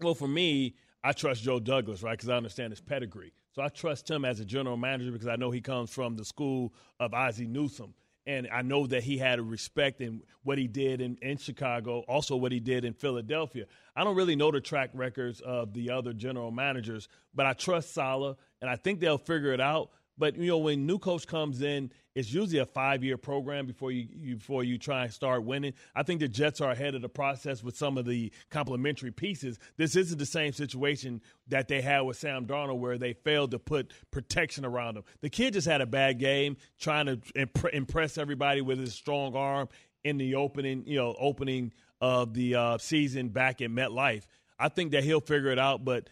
[0.00, 2.12] Well, for me, I trust Joe Douglas, right?
[2.12, 3.32] Because I understand his pedigree.
[3.58, 6.24] So I trust him as a general manager because I know he comes from the
[6.24, 7.92] school of Ozzie Newsome.
[8.24, 12.04] And I know that he had a respect in what he did in, in Chicago,
[12.06, 13.64] also what he did in Philadelphia.
[13.96, 17.92] I don't really know the track records of the other general managers, but I trust
[17.92, 19.90] Saleh, and I think they'll figure it out.
[20.18, 24.08] But you know, when new coach comes in, it's usually a five-year program before you,
[24.12, 25.74] you before you try and start winning.
[25.94, 29.58] I think the Jets are ahead of the process with some of the complementary pieces.
[29.76, 33.60] This isn't the same situation that they had with Sam Darnold, where they failed to
[33.60, 35.04] put protection around him.
[35.20, 39.36] The kid just had a bad game, trying to imp- impress everybody with his strong
[39.36, 39.68] arm
[40.02, 44.24] in the opening, you know, opening of the uh, season back in MetLife.
[44.58, 46.08] I think that he'll figure it out, but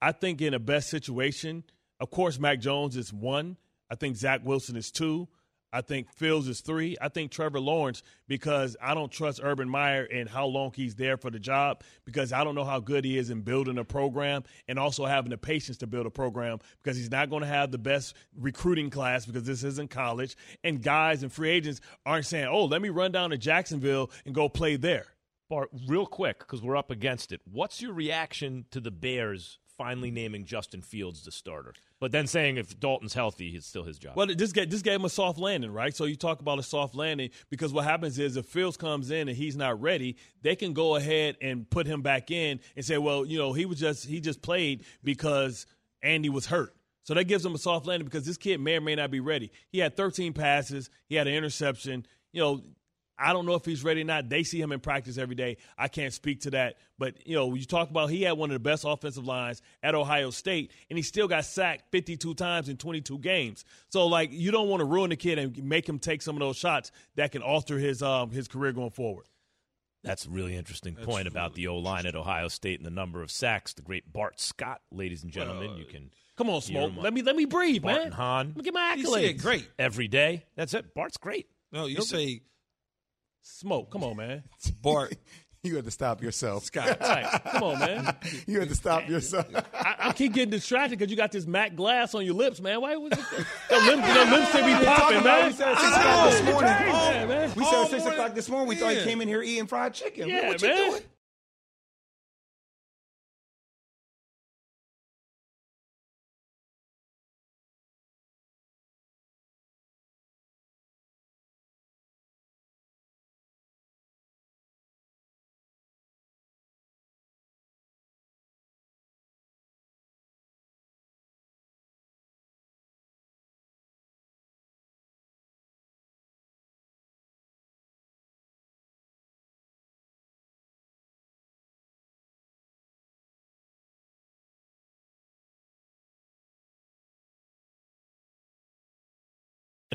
[0.00, 1.64] I think in a best situation,
[2.00, 3.56] of course, Mac Jones is one.
[3.90, 5.28] I think Zach Wilson is two.
[5.72, 6.96] I think Fields is three.
[7.00, 11.18] I think Trevor Lawrence because I don't trust Urban Meyer and how long he's there
[11.18, 14.44] for the job because I don't know how good he is in building a program
[14.66, 17.70] and also having the patience to build a program because he's not going to have
[17.70, 22.46] the best recruiting class because this isn't college and guys and free agents aren't saying,
[22.46, 25.04] "Oh, let me run down to Jacksonville and go play there."
[25.50, 27.40] Bart, real quick, because we're up against it.
[27.50, 32.58] What's your reaction to the Bears finally naming Justin Fields the starter, but then saying
[32.58, 34.16] if Dalton's healthy, it's still his job?
[34.16, 35.94] Well, this gave, this gave him a soft landing, right?
[35.94, 39.28] So you talk about a soft landing because what happens is if Fields comes in
[39.28, 42.98] and he's not ready, they can go ahead and put him back in and say,
[42.98, 45.64] well, you know, he was just he just played because
[46.02, 46.74] Andy was hurt.
[47.04, 49.20] So that gives him a soft landing because this kid may or may not be
[49.20, 49.50] ready.
[49.70, 52.04] He had 13 passes, he had an interception.
[52.32, 52.62] You know,
[53.18, 54.28] I don't know if he's ready or not.
[54.28, 55.56] They see him in practice every day.
[55.76, 56.76] I can't speak to that.
[56.98, 59.94] But, you know, you talk about he had one of the best offensive lines at
[59.94, 63.64] Ohio State, and he still got sacked 52 times in 22 games.
[63.88, 66.40] So, like, you don't want to ruin the kid and make him take some of
[66.40, 69.26] those shots that can alter his um, his career going forward.
[70.04, 73.20] That's a really interesting point about the O line at Ohio State and the number
[73.20, 73.72] of sacks.
[73.74, 76.92] The great Bart Scott, ladies and gentlemen, you can Come on, Smoke.
[76.96, 78.06] Let me let me breathe, Bart man.
[78.06, 79.22] and Hahn Let me get my He accolades.
[79.26, 79.68] said great.
[79.76, 80.44] every day.
[80.54, 80.94] That's it.
[80.94, 81.48] Bart's great.
[81.72, 82.42] No, you say
[83.48, 83.90] Smoke.
[83.90, 84.42] Come on, man.
[84.82, 85.14] Bart.
[85.64, 87.02] You had to stop yourself, Scott.
[87.02, 87.42] All right.
[87.50, 88.16] Come on, man.
[88.46, 89.46] You had to stop yourself.
[89.74, 92.80] I, I keep getting distracted because you got this matte glass on your lips, man.
[92.80, 93.18] Why was it?
[93.18, 95.46] The, lips, the lipstick be popping, man.
[95.48, 96.70] We said at six o'clock this morning.
[96.70, 97.52] Yeah, man.
[97.56, 98.68] We said at six o'clock this morning.
[98.68, 99.00] We thought Yeah.
[99.00, 100.28] he came in here eating fried chicken.
[100.28, 100.90] Yeah, what you man.
[100.90, 101.02] doing?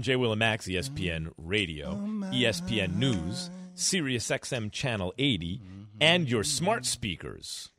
[0.04, 1.94] Jay Will and Max, ESPN Radio,
[2.34, 5.62] ESPN News, Sirius XM Channel 80,
[6.02, 7.70] and your smart speakers.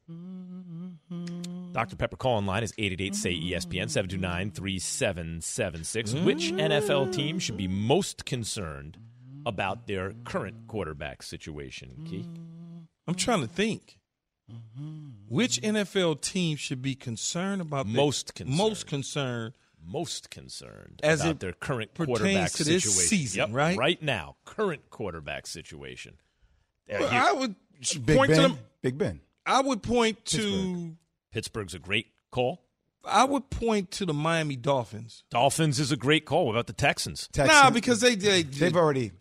[1.72, 1.96] Dr.
[1.96, 6.14] Pepper call line is 888 say E ESPN 729 3776.
[6.14, 8.96] Which NFL team should be most concerned
[9.44, 12.28] about their current quarterback situation, Keith?
[13.06, 13.98] I'm trying to think.
[15.28, 18.56] Which NFL team should be concerned about Most concerned.
[18.56, 19.54] most concerned
[19.86, 23.08] Most concerned As about it their current quarterback to this situation.
[23.08, 23.76] season, Yep, right?
[23.78, 26.16] Right now, current quarterback situation.
[26.90, 27.54] Uh, Well, here- I would
[28.04, 28.36] Big point Ben.
[28.36, 28.58] to them.
[28.82, 29.20] Big Ben.
[29.46, 30.38] I would point to.
[30.38, 30.96] Pittsburgh.
[31.32, 32.62] Pittsburgh's a great call.
[33.04, 35.24] I would point to the Miami Dolphins.
[35.30, 36.46] Dolphins is a great call.
[36.46, 37.28] What about the Texans?
[37.36, 39.12] Nah, because they, they they've already.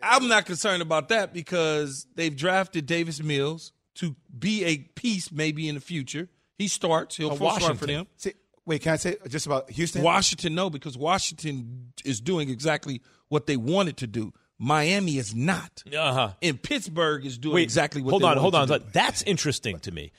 [0.00, 5.68] I'm not concerned about that because they've drafted Davis Mills to be a piece maybe
[5.68, 6.28] in the future.
[6.56, 7.16] He starts.
[7.16, 8.06] He'll full start for them.
[8.16, 8.34] See,
[8.68, 10.02] wait, can I say just about Houston?
[10.02, 14.32] Washington, no, because Washington is doing exactly what they wanted to do.
[14.58, 15.82] Miami is not.
[15.92, 16.30] Uh huh.
[16.42, 18.78] And Pittsburgh is doing Wait, exactly what hold they on, hold wanted on.
[18.80, 18.90] to do.
[18.92, 20.12] That's interesting to me.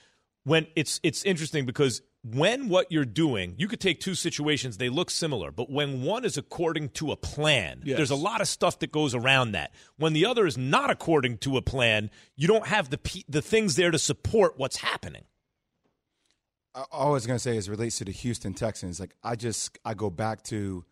[0.45, 4.89] When it's it's interesting because when what you're doing, you could take two situations, they
[4.89, 7.97] look similar, but when one is according to a plan, Yes.
[7.97, 9.74] there's a lot of stuff that goes around that.
[9.97, 13.76] When the other is not according to a plan, you don't have the the things
[13.76, 15.24] there to support what's happening.
[16.76, 18.99] I- all I was going to say is relates to the Houston Texans.
[18.99, 20.86] Like I just I go back to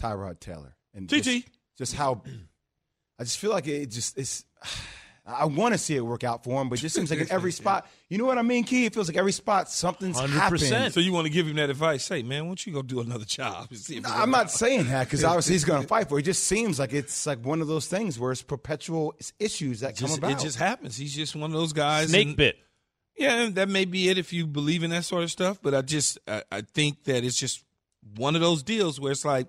[0.00, 1.22] Tyrod Taylor and TT.
[1.22, 2.22] just, just how
[3.18, 4.44] I just feel like it just it's.
[5.26, 7.32] I want to see it work out for him, but it just seems like in
[7.32, 8.84] every spot, you know what I mean, Key?
[8.84, 10.28] It feels like every spot something's 100%.
[10.68, 10.92] happened.
[10.92, 12.04] So you want to give him that advice?
[12.04, 13.68] Say, man, why don't you go do another job?
[13.70, 16.10] and see if it I'm not out?" saying that because obviously he's going to fight
[16.10, 16.20] for it.
[16.20, 19.96] It just seems like it's like one of those things where it's perpetual issues that
[19.96, 20.38] Just- come about.
[20.38, 20.94] it just happens.
[20.98, 22.10] He's just one of those guys.
[22.10, 22.58] Snake and- bit.
[23.16, 25.60] Yeah, that may be it if you believe in that sort of stuff.
[25.62, 27.64] But I just I, I think that it's just
[28.16, 29.48] one of those deals where it's like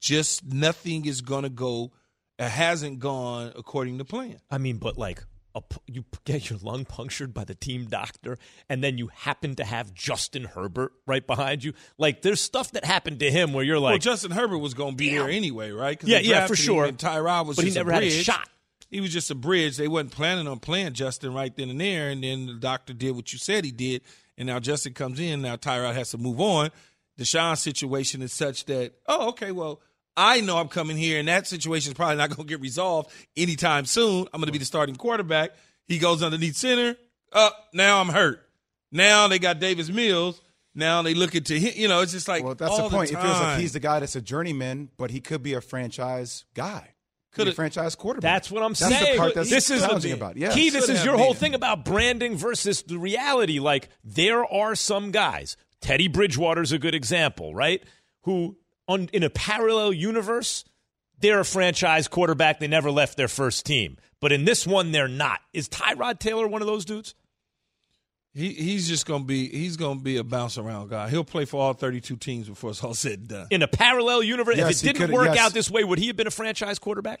[0.00, 1.92] just nothing is gonna go.
[2.38, 4.38] It hasn't gone according to plan.
[4.50, 5.22] I mean, but like
[5.56, 8.36] a, you get your lung punctured by the team doctor,
[8.68, 11.72] and then you happen to have Justin Herbert right behind you.
[11.98, 14.92] Like, there's stuff that happened to him where you're like, well, Justin Herbert was going
[14.92, 16.00] to be there anyway, right?
[16.04, 16.92] Yeah, yeah, for sure.
[16.92, 18.48] Tyrod was But he just never had a shot.
[18.90, 19.76] He was just a bridge.
[19.76, 23.16] They wasn't planning on playing Justin right then and there, and then the doctor did
[23.16, 24.02] what you said he did,
[24.38, 25.42] and now Justin comes in.
[25.42, 26.70] Now Tyrod has to move on.
[27.18, 29.80] Deshaun's situation is such that oh, okay, well.
[30.18, 33.12] I know I'm coming here, and that situation is probably not going to get resolved
[33.36, 34.26] anytime soon.
[34.32, 35.50] I'm going to be the starting quarterback.
[35.88, 36.96] He goes underneath center.
[37.34, 38.40] Up now, I'm hurt.
[38.90, 40.40] Now they got Davis Mills.
[40.74, 41.72] Now they look into him.
[41.76, 43.10] You know, it's just like well, that's the point.
[43.10, 45.60] The it feels like he's the guy that's a journeyman, but he could be a
[45.60, 46.90] franchise guy.
[47.36, 48.32] Could Coulda- a franchise quarterback.
[48.34, 49.12] That's what I'm That's saying.
[49.12, 50.36] the part that's this is challenging about.
[50.36, 50.40] it.
[50.40, 50.52] Yeah.
[50.52, 53.58] Key, this is your whole thing about branding versus the reality.
[53.60, 57.82] Like, there are some guys, Teddy Bridgewater's a good example, right?
[58.22, 58.56] Who,
[58.88, 60.64] on, in a parallel universe,
[61.20, 62.58] they're a franchise quarterback.
[62.58, 63.96] They never left their first team.
[64.20, 65.40] But in this one, they're not.
[65.52, 67.14] Is Tyrod Taylor one of those dudes?
[68.36, 71.08] He he's just gonna be he's gonna be a bounce around guy.
[71.08, 73.46] He'll play for all thirty two teams before it's all said and done.
[73.50, 75.38] In a parallel universe, Yes, if it didn't work yes.
[75.38, 77.18] out this way, would he have been a franchise quarterback?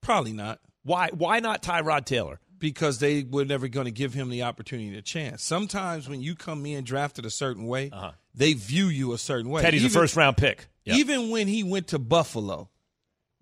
[0.00, 1.10] Probably not Why?
[1.12, 2.40] Why not Tyrod Taylor?
[2.58, 5.42] because they were never going to give him the opportunity to chance.
[5.42, 7.90] Sometimes when you come in drafted a certain way,
[8.34, 9.60] they view you a certain way.
[9.60, 10.66] Teddy's Even- a first round pick.
[10.86, 10.96] Yep.
[10.96, 12.70] Even when he went to Buffalo,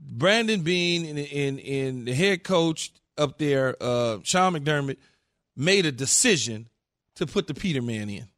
[0.01, 4.97] Brandon Beane and, and, and the head coach up there, uh, Sean McDermott,
[5.57, 6.69] made a decision
[7.17, 8.29] to put the Peterman in.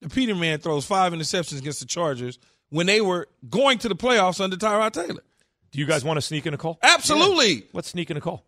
[0.00, 2.38] The Peterman throws five interceptions against the Chargers
[2.70, 5.22] when they were going to the playoffs under Tyrod Taylor.
[5.70, 6.78] Do you guys want to sneak in a call?
[6.82, 7.66] Absolutely.
[7.72, 8.44] Let's sneak in a call.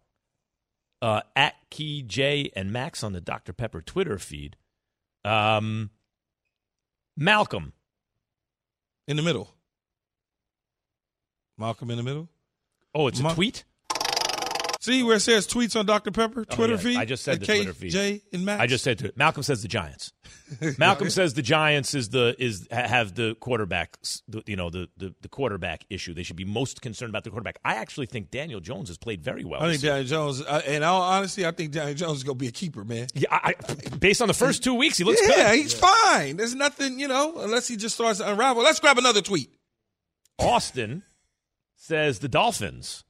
[1.02, 3.52] Uh, at Key J and Max on the Dr.
[3.52, 4.56] Pepper Twitter feed.
[5.24, 5.90] Um,
[7.16, 7.72] Malcolm.
[9.08, 9.50] In the middle.
[11.58, 12.28] Malcolm in the middle.
[12.94, 13.64] Oh, it's a tweet?
[14.86, 16.12] See where it says tweets on Dr.
[16.12, 16.44] Pepper?
[16.44, 16.96] Twitter yeah, feed?
[16.96, 17.92] I just said the Twitter feed.
[17.92, 18.62] KJ and Max?
[18.62, 20.12] I just said to Malcolm says the Giants.
[20.78, 23.96] Malcolm says the Giants is the is have the quarterback,
[24.46, 26.14] you know, the, the the quarterback issue.
[26.14, 27.58] They should be most concerned about the quarterback.
[27.64, 29.60] I actually think Daniel Jones has played very well.
[29.60, 29.82] I think.
[29.82, 32.52] Daniel Jones, uh, and all honesty, I think Daniel Jones is going to be a
[32.52, 33.08] keeper, man.
[33.12, 35.62] Yeah, I, I- based on the first two weeks, he looks yeah, good.
[35.62, 36.36] he's fine.
[36.36, 38.62] There's nothing, you know, unless he just starts to unravel.
[38.62, 39.52] Let's grab another tweet.
[40.38, 41.02] Austin
[41.74, 43.02] says the Dolphins.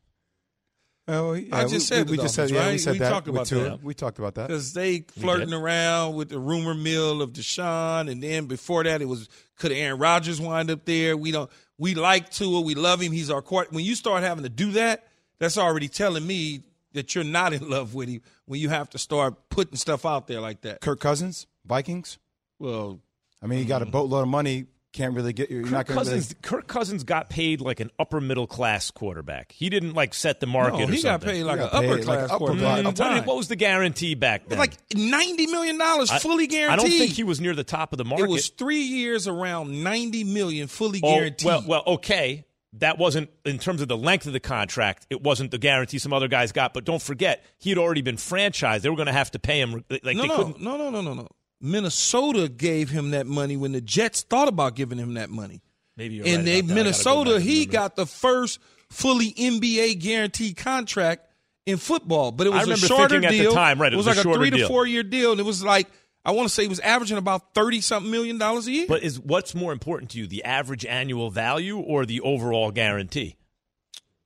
[1.08, 3.10] Oh, yeah, I just we, said we, we just said yeah, we said We that.
[3.10, 3.62] talked about Tua.
[3.62, 3.82] that.
[3.82, 4.48] We talked about that.
[4.48, 9.04] Because they flirting around with the rumor mill of Deshaun, and then before that, it
[9.04, 11.16] was could Aaron Rodgers wind up there?
[11.16, 11.50] We don't.
[11.78, 12.60] We like Tua.
[12.60, 13.12] We love him.
[13.12, 13.72] He's our court.
[13.72, 15.06] When you start having to do that,
[15.38, 16.62] that's already telling me
[16.94, 18.22] that you're not in love with him.
[18.46, 20.80] When you have to start putting stuff out there like that.
[20.80, 22.18] Kirk Cousins, Vikings.
[22.58, 23.00] Well,
[23.42, 23.92] I mean, you got a mm-hmm.
[23.92, 24.66] boatload of money.
[24.96, 25.50] Can't really get.
[25.50, 26.04] You're Kirk not going to.
[26.06, 29.52] Cousins, Kirk Cousins got paid like an upper middle class quarterback.
[29.52, 30.78] He didn't like set the market.
[30.78, 32.78] no, or he got paid like an got paid upper like class upper quarterback.
[32.78, 32.98] Mm, class.
[33.10, 34.58] What, did- what was the guarantee back then?
[34.58, 36.72] like ninety million dollars fully guaranteed.
[36.86, 38.24] I don't think he was near the top of the market.
[38.24, 41.46] It was three years around ninety million fully Oh, guaranteed.
[41.46, 42.46] Well, well, okay.
[42.80, 45.06] That wasn't in terms of the length of the contract.
[45.08, 46.74] It wasn't the guarantee some other guys got.
[46.74, 48.80] But don't forget, he had already been franchised.
[48.82, 49.82] They were going to have to pay him.
[49.90, 50.60] Like no, they no, couldn't.
[50.62, 51.28] no, no, no, no, no.
[51.60, 55.62] Minnesota gave him that money when the Jets thought about giving him that money.
[55.96, 56.72] Maybe you're and right they about that.
[56.72, 56.84] I gotta go
[57.24, 58.58] Minnesota, he got the first
[58.90, 61.22] fully NBA guaranteed contract
[61.64, 63.52] in football, but it was a shorter thinking at the deal.
[63.54, 65.40] time, right, it It was, was like a shorter three to four year deal, and
[65.40, 65.88] it was like
[66.24, 68.86] I want to say he was averaging about thirty something million dollars a year.
[68.88, 73.36] But is what's more important to you, the average annual value or the overall guarantee?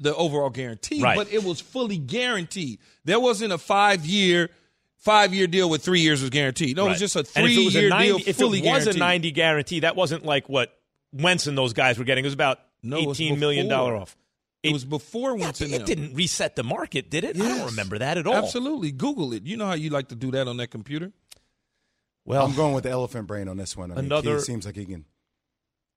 [0.02, 1.14] the overall guarantee, Right.
[1.14, 2.78] but it was fully guaranteed.
[3.04, 4.48] There wasn't a five year
[5.00, 6.76] five year deal with three years was guaranteed.
[6.76, 8.58] No, it was just a three if it was a year 90 deal If fully
[8.58, 8.94] it was guaranteed.
[8.96, 10.76] a ninety guarantee, that wasn't like what
[11.12, 12.24] Wentz and those guys were getting.
[12.24, 14.16] It was about No, it was eighteen million dollar off.
[14.62, 17.36] it was before Yeah, Wentz and it didn't reset the market, did it?
[17.40, 18.34] I don't remember that at all.
[18.34, 18.92] Absolutely.
[18.92, 19.44] Google it.
[19.44, 21.12] You know how you like to do that on that computer?
[22.24, 23.90] Well, I'm going with the elephant brain on this one.
[23.90, 25.04] I mean, Another- Key seems like he can.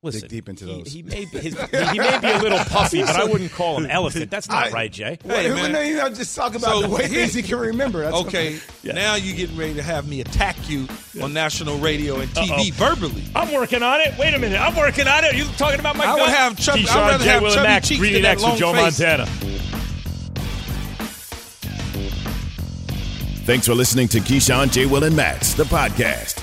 [0.03, 0.91] Listen, dig deep into he- those.
[0.93, 3.85] He, may be his, he may be a little puffy, but I wouldn't call him
[3.89, 4.29] elephant.
[4.29, 5.17] That's not I- right, Jay.
[5.25, 5.71] Hey, Hey, man.
[5.71, 8.01] no, you know, just talk about So, the way here- things he can remember.
[8.01, 10.87] That's Okay, now you're getting ready to have me attack you
[11.21, 12.89] on national radio and TV Uh-oh.
[12.95, 13.23] verbally.
[13.35, 14.13] I'm working on it.
[14.19, 14.59] Wait a minute.
[14.59, 15.33] I'm working on it.
[15.33, 17.29] Are you talking about my I would have chubby- I'd Keyshawn, rather J.
[17.29, 18.99] have Will, and chubby Max, cheeks than that next with long Joe face.
[18.99, 19.25] Montana.
[23.45, 24.85] Thanks for listening to Keyshawn, J.
[24.85, 26.42] Will, and Max, the podcast.